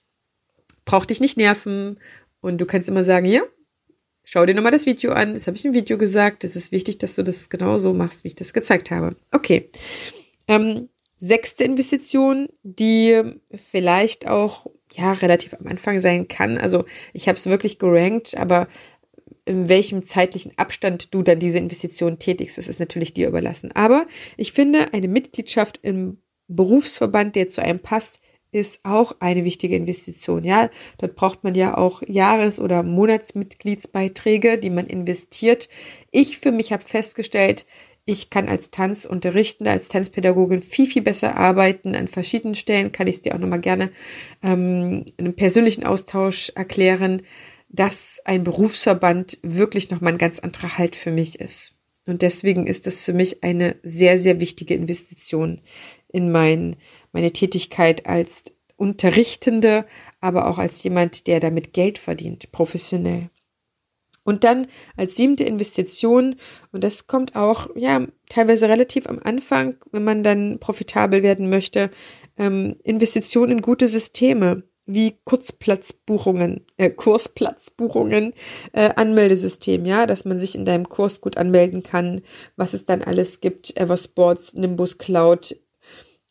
braucht 0.85 1.09
dich 1.09 1.21
nicht 1.21 1.37
nerven. 1.37 1.99
Und 2.41 2.59
du 2.59 2.65
kannst 2.65 2.89
immer 2.89 3.03
sagen, 3.03 3.25
ja, 3.25 3.43
schau 4.33 4.47
dir 4.47 4.55
nochmal 4.55 4.71
das 4.71 4.87
Video 4.87 5.11
an. 5.11 5.35
Das 5.35 5.45
habe 5.45 5.57
ich 5.57 5.63
im 5.63 5.75
Video 5.75 5.99
gesagt. 5.99 6.43
Es 6.43 6.55
ist 6.55 6.71
wichtig, 6.71 6.97
dass 6.97 7.13
du 7.13 7.21
das 7.21 7.49
genauso 7.49 7.93
machst, 7.93 8.23
wie 8.23 8.29
ich 8.29 8.35
das 8.35 8.51
gezeigt 8.51 8.89
habe. 8.89 9.15
Okay. 9.31 9.69
Ähm, 10.47 10.89
sechste 11.19 11.63
Investition, 11.63 12.49
die 12.63 13.21
vielleicht 13.53 14.27
auch 14.27 14.65
ja 14.95 15.11
relativ 15.11 15.53
am 15.53 15.67
Anfang 15.67 15.99
sein 15.99 16.27
kann. 16.27 16.57
Also 16.57 16.85
ich 17.13 17.27
habe 17.27 17.37
es 17.37 17.45
wirklich 17.45 17.77
gerankt, 17.77 18.35
aber 18.35 18.67
in 19.45 19.69
welchem 19.69 20.01
zeitlichen 20.01 20.57
Abstand 20.57 21.13
du 21.13 21.21
dann 21.21 21.37
diese 21.37 21.59
Investition 21.59 22.17
tätigst, 22.17 22.57
das 22.57 22.67
ist 22.67 22.79
natürlich 22.79 23.13
dir 23.13 23.27
überlassen. 23.27 23.71
Aber 23.73 24.07
ich 24.35 24.51
finde, 24.51 24.93
eine 24.93 25.09
Mitgliedschaft 25.09 25.77
im 25.83 26.17
Berufsverband, 26.47 27.35
der 27.35 27.49
zu 27.49 27.61
einem 27.61 27.79
passt, 27.79 28.19
ist 28.53 28.85
auch 28.85 29.15
eine 29.19 29.43
wichtige 29.43 29.75
Investition. 29.75 30.43
Ja, 30.43 30.69
dort 30.97 31.15
braucht 31.15 31.43
man 31.43 31.55
ja 31.55 31.77
auch 31.77 32.01
Jahres- 32.07 32.59
oder 32.59 32.83
Monatsmitgliedsbeiträge, 32.83 34.57
die 34.57 34.69
man 34.69 34.85
investiert. 34.85 35.69
Ich 36.11 36.37
für 36.37 36.51
mich 36.51 36.71
habe 36.71 36.83
festgestellt, 36.83 37.65
ich 38.05 38.29
kann 38.29 38.49
als 38.49 38.69
Tanzunterrichtende, 38.69 39.71
als 39.71 39.87
Tanzpädagogin 39.87 40.61
viel, 40.61 40.87
viel 40.87 41.01
besser 41.01 41.37
arbeiten. 41.37 41.95
An 41.95 42.07
verschiedenen 42.07 42.55
Stellen 42.55 42.91
kann 42.91 43.07
ich 43.07 43.17
es 43.17 43.21
dir 43.21 43.33
auch 43.33 43.39
nochmal 43.39 43.61
gerne 43.61 43.91
ähm, 44.41 45.05
in 45.17 45.25
einem 45.25 45.35
persönlichen 45.35 45.85
Austausch 45.85 46.51
erklären, 46.55 47.21
dass 47.69 48.21
ein 48.25 48.43
Berufsverband 48.43 49.39
wirklich 49.41 49.89
nochmal 49.89 50.13
ein 50.13 50.19
ganz 50.19 50.39
anderer 50.39 50.77
Halt 50.77 50.95
für 50.95 51.11
mich 51.11 51.39
ist. 51.39 51.75
Und 52.05 52.21
deswegen 52.21 52.67
ist 52.67 52.85
das 52.85 53.05
für 53.05 53.13
mich 53.13 53.43
eine 53.43 53.77
sehr, 53.81 54.17
sehr 54.17 54.39
wichtige 54.39 54.73
Investition 54.73 55.61
in 56.09 56.31
mein 56.31 56.75
meine 57.13 57.31
Tätigkeit 57.31 58.05
als 58.05 58.43
Unterrichtende, 58.75 59.85
aber 60.19 60.49
auch 60.49 60.57
als 60.57 60.83
jemand, 60.83 61.27
der 61.27 61.39
damit 61.39 61.73
Geld 61.73 61.97
verdient, 61.97 62.51
professionell. 62.51 63.29
Und 64.23 64.43
dann 64.43 64.67
als 64.95 65.15
siebte 65.15 65.43
Investition, 65.43 66.35
und 66.71 66.83
das 66.83 67.07
kommt 67.07 67.35
auch, 67.35 67.69
ja, 67.75 68.07
teilweise 68.29 68.69
relativ 68.69 69.07
am 69.07 69.19
Anfang, 69.19 69.75
wenn 69.91 70.03
man 70.03 70.23
dann 70.23 70.59
profitabel 70.59 71.23
werden 71.23 71.49
möchte, 71.49 71.91
ähm, 72.37 72.77
Investition 72.83 73.49
in 73.49 73.61
gute 73.61 73.87
Systeme 73.87 74.63
wie 74.85 75.17
Kurzplatzbuchungen, 75.23 76.65
äh, 76.77 76.89
Kursplatzbuchungen, 76.89 78.33
äh, 78.73 78.89
Anmeldesystem, 78.95 79.85
ja, 79.85 80.05
dass 80.05 80.25
man 80.25 80.37
sich 80.37 80.55
in 80.55 80.65
deinem 80.65 80.89
Kurs 80.89 81.21
gut 81.21 81.37
anmelden 81.37 81.83
kann, 81.83 82.21
was 82.57 82.73
es 82.73 82.85
dann 82.85 83.01
alles 83.01 83.39
gibt, 83.39 83.77
Eversports, 83.79 84.53
Nimbus 84.55 84.97
Cloud, 84.97 85.55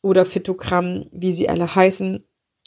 oder 0.02 0.24
Phytogramm, 0.24 1.06
wie 1.12 1.32
sie 1.32 1.48
alle 1.48 1.74
heißen. 1.74 2.24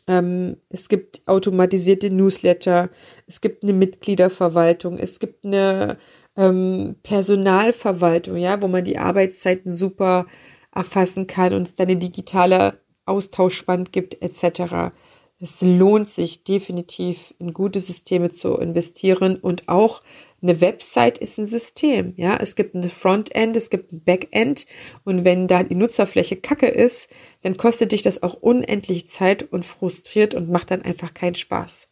Ähm, 0.07 0.57
es 0.69 0.89
gibt 0.89 1.27
automatisierte 1.27 2.09
Newsletter, 2.09 2.89
es 3.27 3.41
gibt 3.41 3.63
eine 3.63 3.73
Mitgliederverwaltung, 3.73 4.97
es 4.97 5.19
gibt 5.19 5.45
eine 5.45 5.97
ähm, 6.37 6.95
Personalverwaltung, 7.03 8.37
ja, 8.37 8.61
wo 8.61 8.67
man 8.67 8.83
die 8.83 8.97
Arbeitszeiten 8.97 9.71
super 9.71 10.27
erfassen 10.73 11.27
kann 11.27 11.53
und 11.53 11.63
es 11.63 11.75
dann 11.75 11.87
eine 11.87 11.97
digitale 11.97 12.79
Austauschwand 13.05 13.91
gibt, 13.91 14.21
etc. 14.21 14.93
Es 15.39 15.61
lohnt 15.61 16.07
sich 16.07 16.43
definitiv 16.43 17.33
in 17.39 17.53
gute 17.53 17.79
Systeme 17.79 18.29
zu 18.29 18.55
investieren 18.57 19.37
und 19.37 19.69
auch 19.69 20.01
eine 20.47 20.61
Website 20.61 21.17
ist 21.17 21.37
ein 21.37 21.45
System, 21.45 22.13
ja. 22.17 22.37
Es 22.37 22.55
gibt 22.55 22.75
eine 22.75 22.89
Frontend, 22.89 23.55
es 23.55 23.69
gibt 23.69 23.91
ein 23.91 24.03
Backend 24.03 24.67
und 25.03 25.25
wenn 25.25 25.47
da 25.47 25.63
die 25.63 25.75
Nutzerfläche 25.75 26.37
kacke 26.37 26.67
ist, 26.67 27.09
dann 27.41 27.57
kostet 27.57 27.91
dich 27.91 28.01
das 28.01 28.23
auch 28.23 28.35
unendlich 28.35 29.07
Zeit 29.07 29.51
und 29.51 29.65
frustriert 29.65 30.35
und 30.35 30.49
macht 30.49 30.71
dann 30.71 30.83
einfach 30.83 31.13
keinen 31.13 31.35
Spaß. 31.35 31.89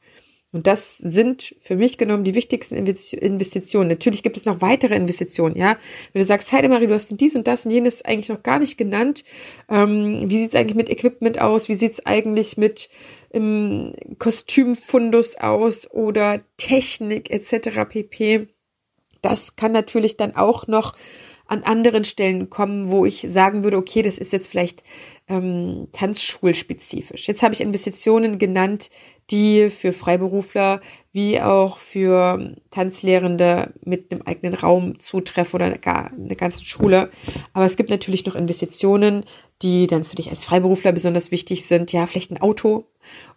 Und 0.54 0.68
das 0.68 1.00
sind 1.00 1.56
für 1.60 1.76
mich 1.76 1.98
genommen 1.98 2.24
die 2.24 2.36
wichtigsten 2.36 2.76
Investitionen. 2.76 3.89
Natürlich 3.89 4.22
gibt 4.22 4.38
es 4.38 4.46
noch 4.46 4.62
weitere 4.62 4.96
Investitionen, 4.96 5.58
ja. 5.58 5.78
Wenn 6.13 6.20
du 6.22 6.26
sagst, 6.26 6.52
Heidemarie, 6.52 6.86
du 6.86 6.94
hast 6.94 7.20
dies 7.20 7.36
und 7.36 7.48
das 7.48 7.66
und 7.66 7.72
jenes 7.72 8.06
eigentlich 8.06 8.30
noch 8.30 8.44
gar 8.44 8.60
nicht 8.60 8.78
genannt. 8.78 9.24
Ähm, 9.68 10.30
wie 10.30 10.38
sieht's 10.38 10.54
eigentlich 10.54 10.76
mit 10.76 10.92
Equipment 10.92 11.42
aus? 11.42 11.70
Wie 11.70 11.76
sieht's 11.76 12.06
eigentlich 12.06 12.56
mit 12.56 12.89
ähm, 13.34 13.93
Kostümfundus 14.19 15.36
aus 15.38 15.89
oder 15.91 16.41
Technik 16.58 17.32
etc. 17.32 17.89
pp. 17.89 18.48
Das 19.22 19.56
kann 19.56 19.72
natürlich 19.72 20.17
dann 20.17 20.36
auch 20.36 20.67
noch 20.67 20.93
an 21.47 21.63
anderen 21.63 22.03
Stellen 22.03 22.49
kommen, 22.49 22.91
wo 22.91 23.06
ich 23.06 23.25
sagen 23.27 23.63
würde, 23.63 23.77
okay, 23.77 24.01
das 24.01 24.17
ist 24.17 24.34
jetzt 24.34 24.47
vielleicht 24.47 24.84
ähm, 25.27 25.88
tanzschulspezifisch. 25.91 27.27
Jetzt 27.27 27.43
habe 27.43 27.53
ich 27.53 27.62
Investitionen 27.62 28.38
genannt, 28.38 28.89
die 29.29 29.69
für 29.69 29.93
Freiberufler 29.93 30.82
wie 31.12 31.39
auch 31.39 31.77
für 31.77 32.56
Tanzlehrende 32.71 33.73
mit 33.84 34.12
einem 34.12 34.23
eigenen 34.23 34.53
Raum 34.53 34.99
zutreffen 34.99 35.56
oder 35.56 35.77
gar 35.77 36.12
eine 36.12 36.36
ganze 36.36 36.65
Schule. 36.65 37.10
Aber 37.53 37.65
es 37.65 37.77
gibt 37.77 37.89
natürlich 37.89 38.25
noch 38.25 38.36
Investitionen, 38.36 39.23
die 39.62 39.88
dann 39.88 40.03
für 40.03 40.15
dich 40.15 40.29
als 40.29 40.45
Freiberufler 40.45 40.91
besonders 40.91 41.32
wichtig 41.32 41.65
sind. 41.65 41.93
Ja, 41.93 42.06
vielleicht 42.06 42.32
ein 42.32 42.41
Auto 42.41 42.86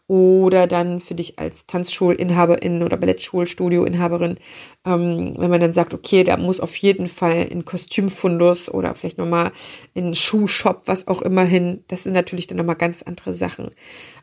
oder 0.09 0.69
dann 0.69 1.01
für 1.01 1.15
dich 1.15 1.39
als 1.39 1.67
Tanzschulinhaberin 1.67 2.83
oder 2.83 2.97
Ballettschulstudioinhaberin, 2.97 4.37
ähm, 4.85 5.33
wenn 5.37 5.51
man 5.51 5.61
dann 5.61 5.73
sagt, 5.73 5.95
okay, 5.95 6.23
da 6.23 6.37
muss 6.37 6.61
auf 6.61 6.77
jeden 6.77 7.09
Fall 7.09 7.49
in 7.51 7.65
Kostümfundus 7.65 8.73
oder 8.73 8.95
vielleicht 8.95 9.19
nochmal 9.19 9.51
in 9.95 10.15
Schuhshop, 10.15 10.83
was 10.87 11.09
auch 11.09 11.23
immer 11.23 11.45
hin. 11.45 11.83
Das 11.89 12.05
sind 12.05 12.13
natürlich 12.13 12.47
dann 12.47 12.59
nochmal 12.59 12.77
ganz 12.77 13.03
andere 13.03 13.33
Sachen. 13.33 13.71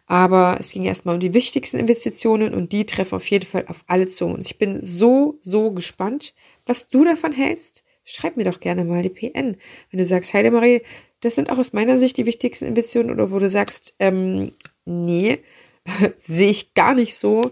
Aber 0.06 0.58
es 0.60 0.72
ging 0.72 0.86
erstmal 0.86 1.16
um 1.16 1.22
die 1.22 1.34
wichtigsten 1.34 1.80
Investitionen 1.80 2.54
und 2.54 2.72
die 2.72 2.86
treffen 2.86 3.16
auf 3.16 3.30
jeden 3.30 3.46
Fall 3.46 3.66
auf 3.68 3.84
alle 3.88 4.08
zu. 4.08 4.26
Und 4.26 4.46
ich 4.46 4.58
bin 4.58 4.82
so, 4.82 5.38
so 5.42 5.72
gespannt, 5.72 6.34
was 6.66 6.88
du 6.88 7.04
davon 7.04 7.34
hältst. 7.34 7.84
Schreib 8.06 8.36
mir 8.36 8.44
doch 8.44 8.60
gerne 8.60 8.84
mal 8.84 9.02
die 9.02 9.10
PN. 9.10 9.58
Wenn 9.92 9.98
du 9.98 10.06
sagst, 10.06 10.34
Heidemarie, 10.34 10.82
das 11.22 11.36
sind 11.36 11.50
auch 11.50 11.58
aus 11.58 11.72
meiner 11.72 11.98
Sicht 11.98 12.18
die 12.18 12.26
wichtigsten 12.26 12.66
Investitionen 12.66 13.12
oder 13.12 13.32
wo 13.32 13.40
du 13.40 13.50
sagst, 13.50 13.96
ähm, 14.00 14.52
nee, 14.84 15.40
sehe 16.18 16.50
ich 16.50 16.74
gar 16.74 16.94
nicht 16.94 17.16
so. 17.16 17.52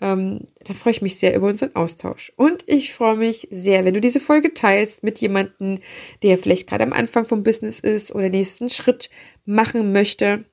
Ähm, 0.00 0.48
da 0.64 0.74
freue 0.74 0.92
ich 0.92 1.02
mich 1.02 1.18
sehr 1.18 1.34
über 1.34 1.48
unseren 1.48 1.76
Austausch. 1.76 2.32
Und 2.36 2.64
ich 2.66 2.92
freue 2.92 3.16
mich 3.16 3.46
sehr, 3.50 3.84
wenn 3.84 3.94
du 3.94 4.00
diese 4.00 4.20
Folge 4.20 4.52
teilst 4.52 5.04
mit 5.04 5.20
jemandem, 5.20 5.78
der 6.22 6.38
vielleicht 6.38 6.68
gerade 6.68 6.84
am 6.84 6.92
Anfang 6.92 7.24
vom 7.24 7.42
Business 7.42 7.78
ist 7.78 8.12
oder 8.12 8.28
nächsten 8.28 8.68
Schritt 8.68 9.10
machen 9.44 9.92
möchte, 9.92 10.44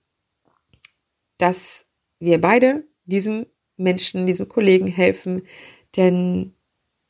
dass 1.40 1.88
wir 2.20 2.40
beide 2.40 2.84
diesem 3.06 3.48
Menschen, 3.76 4.28
diesem 4.28 4.48
Kollegen 4.48 4.88
helfen. 4.88 5.44
Denn 5.98 6.54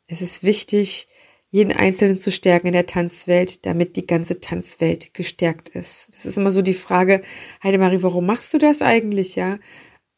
es 0.07 0.21
ist 0.21 0.43
wichtig, 0.43 1.07
jeden 1.51 1.73
Einzelnen 1.73 2.19
zu 2.19 2.31
stärken 2.31 2.67
in 2.67 2.73
der 2.73 2.85
Tanzwelt, 2.85 3.65
damit 3.65 3.95
die 3.95 4.05
ganze 4.05 4.39
Tanzwelt 4.39 5.13
gestärkt 5.13 5.69
ist. 5.69 6.07
Das 6.13 6.25
ist 6.25 6.37
immer 6.37 6.51
so 6.51 6.61
die 6.61 6.73
Frage, 6.75 7.21
Heidemarie, 7.63 8.03
warum 8.03 8.25
machst 8.25 8.53
du 8.53 8.59
das 8.59 8.81
eigentlich, 8.81 9.35
ja? 9.35 9.57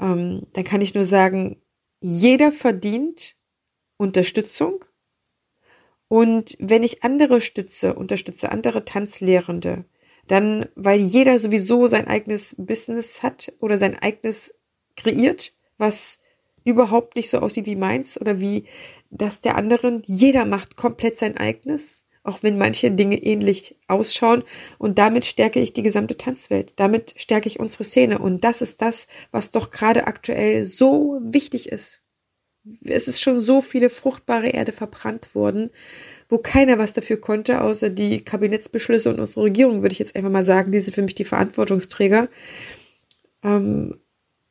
Ähm, 0.02 0.48
dann 0.54 0.64
kann 0.64 0.82
ich 0.82 0.96
nur 0.96 1.06
sagen, 1.06 1.62
jeder 2.02 2.52
verdient 2.52 3.38
Unterstützung. 3.98 4.84
Und 6.08 6.58
wenn 6.60 6.84
ich 6.84 7.04
andere 7.04 7.40
stütze, 7.40 7.94
unterstütze 7.94 8.52
andere 8.52 8.84
Tanzlehrende, 8.84 9.86
dann, 10.28 10.68
weil 10.76 11.00
jeder 11.00 11.40
sowieso 11.40 11.88
sein 11.88 12.08
eigenes 12.08 12.56
Business 12.58 13.24
hat 13.24 13.54
oder 13.60 13.78
sein 13.78 13.98
eigenes 13.98 14.54
kreiert, 14.98 15.54
was 15.78 16.20
überhaupt 16.64 17.16
nicht 17.16 17.30
so 17.30 17.40
aussieht 17.40 17.66
wie 17.66 17.76
meins 17.76 18.20
oder 18.20 18.40
wie 18.40 18.66
das 19.10 19.40
der 19.40 19.56
anderen. 19.56 20.04
Jeder 20.06 20.46
macht 20.46 20.76
komplett 20.76 21.18
sein 21.18 21.38
eigenes 21.38 22.04
auch 22.24 22.44
wenn 22.44 22.58
manche 22.58 22.92
Dinge 22.92 23.22
ähnlich 23.22 23.78
ausschauen. 23.88 24.44
Und 24.78 24.98
damit 24.98 25.26
stärke 25.26 25.60
ich 25.60 25.74
die 25.74 25.84
gesamte 25.84 26.18
Tanzwelt. 26.18 26.74
Damit 26.76 27.14
stärke 27.18 27.48
ich 27.48 27.60
unsere 27.60 27.84
Szene. 27.84 28.20
Und 28.20 28.44
das 28.44 28.62
ist 28.62 28.82
das, 28.82 29.08
was 29.32 29.52
doch 29.52 29.72
gerade 29.72 30.08
aktuell 30.08 30.66
so 30.66 31.20
wichtig 31.24 31.70
ist. 31.70 32.02
Es 32.84 33.08
ist 33.08 33.22
schon 33.22 33.40
so 33.40 33.62
viele 33.62 33.90
fruchtbare 33.90 34.50
Erde 34.50 34.72
verbrannt 34.72 35.34
worden, 35.34 35.72
wo 36.30 36.38
keiner 36.38 36.78
was 36.78 36.94
dafür 36.94 37.18
konnte, 37.18 37.62
außer 37.62 37.90
die 37.90 38.24
Kabinettsbeschlüsse 38.24 39.10
und 39.10 39.20
unsere 39.20 39.46
Regierung, 39.46 39.82
würde 39.82 39.94
ich 39.94 40.00
jetzt 40.00 40.16
einfach 40.16 40.30
mal 40.30 40.44
sagen, 40.44 40.72
die 40.72 40.80
sind 40.80 40.94
für 40.94 41.02
mich 41.02 41.16
die 41.16 41.26
Verantwortungsträger. 41.26 42.30
Ähm, 43.44 44.00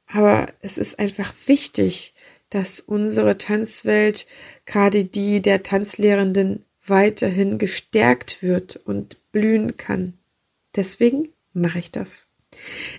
aber 0.09 0.47
es 0.61 0.77
ist 0.77 0.99
einfach 0.99 1.33
wichtig, 1.47 2.15
dass 2.49 2.81
unsere 2.81 3.39
Tanzwelt, 3.39 4.27
gerade 4.67 5.05
die 5.05 5.41
der 5.41 5.63
Tanzlehrenden, 5.63 6.65
weiterhin 6.91 7.59
gestärkt 7.59 8.43
wird 8.43 8.77
und 8.77 9.17
blühen 9.33 9.77
kann. 9.77 10.15
Deswegen 10.77 11.29
mache 11.53 11.79
ich 11.79 11.91
das. 11.91 12.29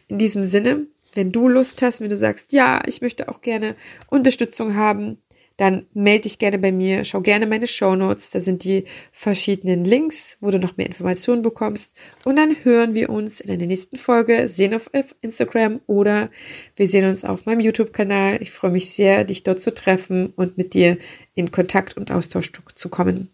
In 0.08 0.18
diesem 0.18 0.44
Sinne, 0.44 0.88
wenn 1.14 1.32
du 1.32 1.48
Lust 1.48 1.82
hast, 1.82 2.02
wenn 2.02 2.10
du 2.10 2.16
sagst, 2.16 2.54
ja, 2.54 2.82
ich 2.88 3.02
möchte 3.02 3.30
auch 3.30 3.42
gerne 3.42 3.76
Unterstützung 4.08 4.76
haben, 4.76 5.18
dann 5.58 5.86
melde 5.94 6.22
dich 6.22 6.40
gerne 6.40 6.58
bei 6.58 6.72
mir, 6.72 7.04
schau 7.04 7.22
gerne 7.22 7.46
meine 7.46 7.68
Show 7.68 7.96
Notes, 7.96 8.32
da 8.32 8.40
sind 8.40 8.64
die 8.64 8.86
verschiedenen 9.12 9.86
Links, 9.86 10.38
wo 10.42 10.50
du 10.50 10.58
noch 10.58 10.76
mehr 10.76 10.88
Informationen 10.88 11.44
bekommst 11.44 11.96
und 12.26 12.38
dann 12.38 12.56
hören 12.64 12.96
wir 12.96 13.12
uns 13.12 13.42
in 13.42 13.60
der 13.60 13.68
nächsten 13.68 13.98
Folge, 13.98 14.48
sehen 14.48 14.74
auf 14.74 14.90
Instagram 15.22 15.82
oder 15.86 16.32
wir 16.76 16.88
sehen 16.88 17.08
uns 17.08 17.24
auf 17.24 17.46
meinem 17.46 17.60
YouTube-Kanal. 17.60 18.42
Ich 18.42 18.50
freue 18.50 18.72
mich 18.72 18.90
sehr, 18.92 19.24
dich 19.24 19.44
dort 19.44 19.62
zu 19.62 19.72
treffen 19.72 20.34
und 20.36 20.58
mit 20.58 20.74
dir 20.74 20.98
in 21.36 21.52
Kontakt 21.52 21.96
und 21.96 22.12
Austausch 22.12 22.52
zu 22.74 22.90
kommen. 22.90 23.30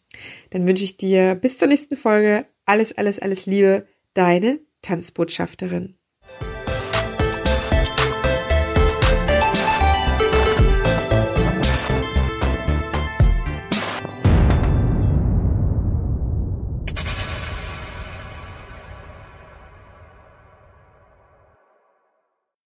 Dann 0.51 0.67
wünsche 0.67 0.83
ich 0.83 0.97
dir 0.97 1.36
bis 1.36 1.57
zur 1.57 1.67
nächsten 1.67 1.97
Folge 1.97 2.45
alles, 2.65 2.97
alles, 2.97 3.19
alles 3.19 3.45
Liebe, 3.45 3.88
deine 4.13 4.60
Tanzbotschafterin. 4.81 5.96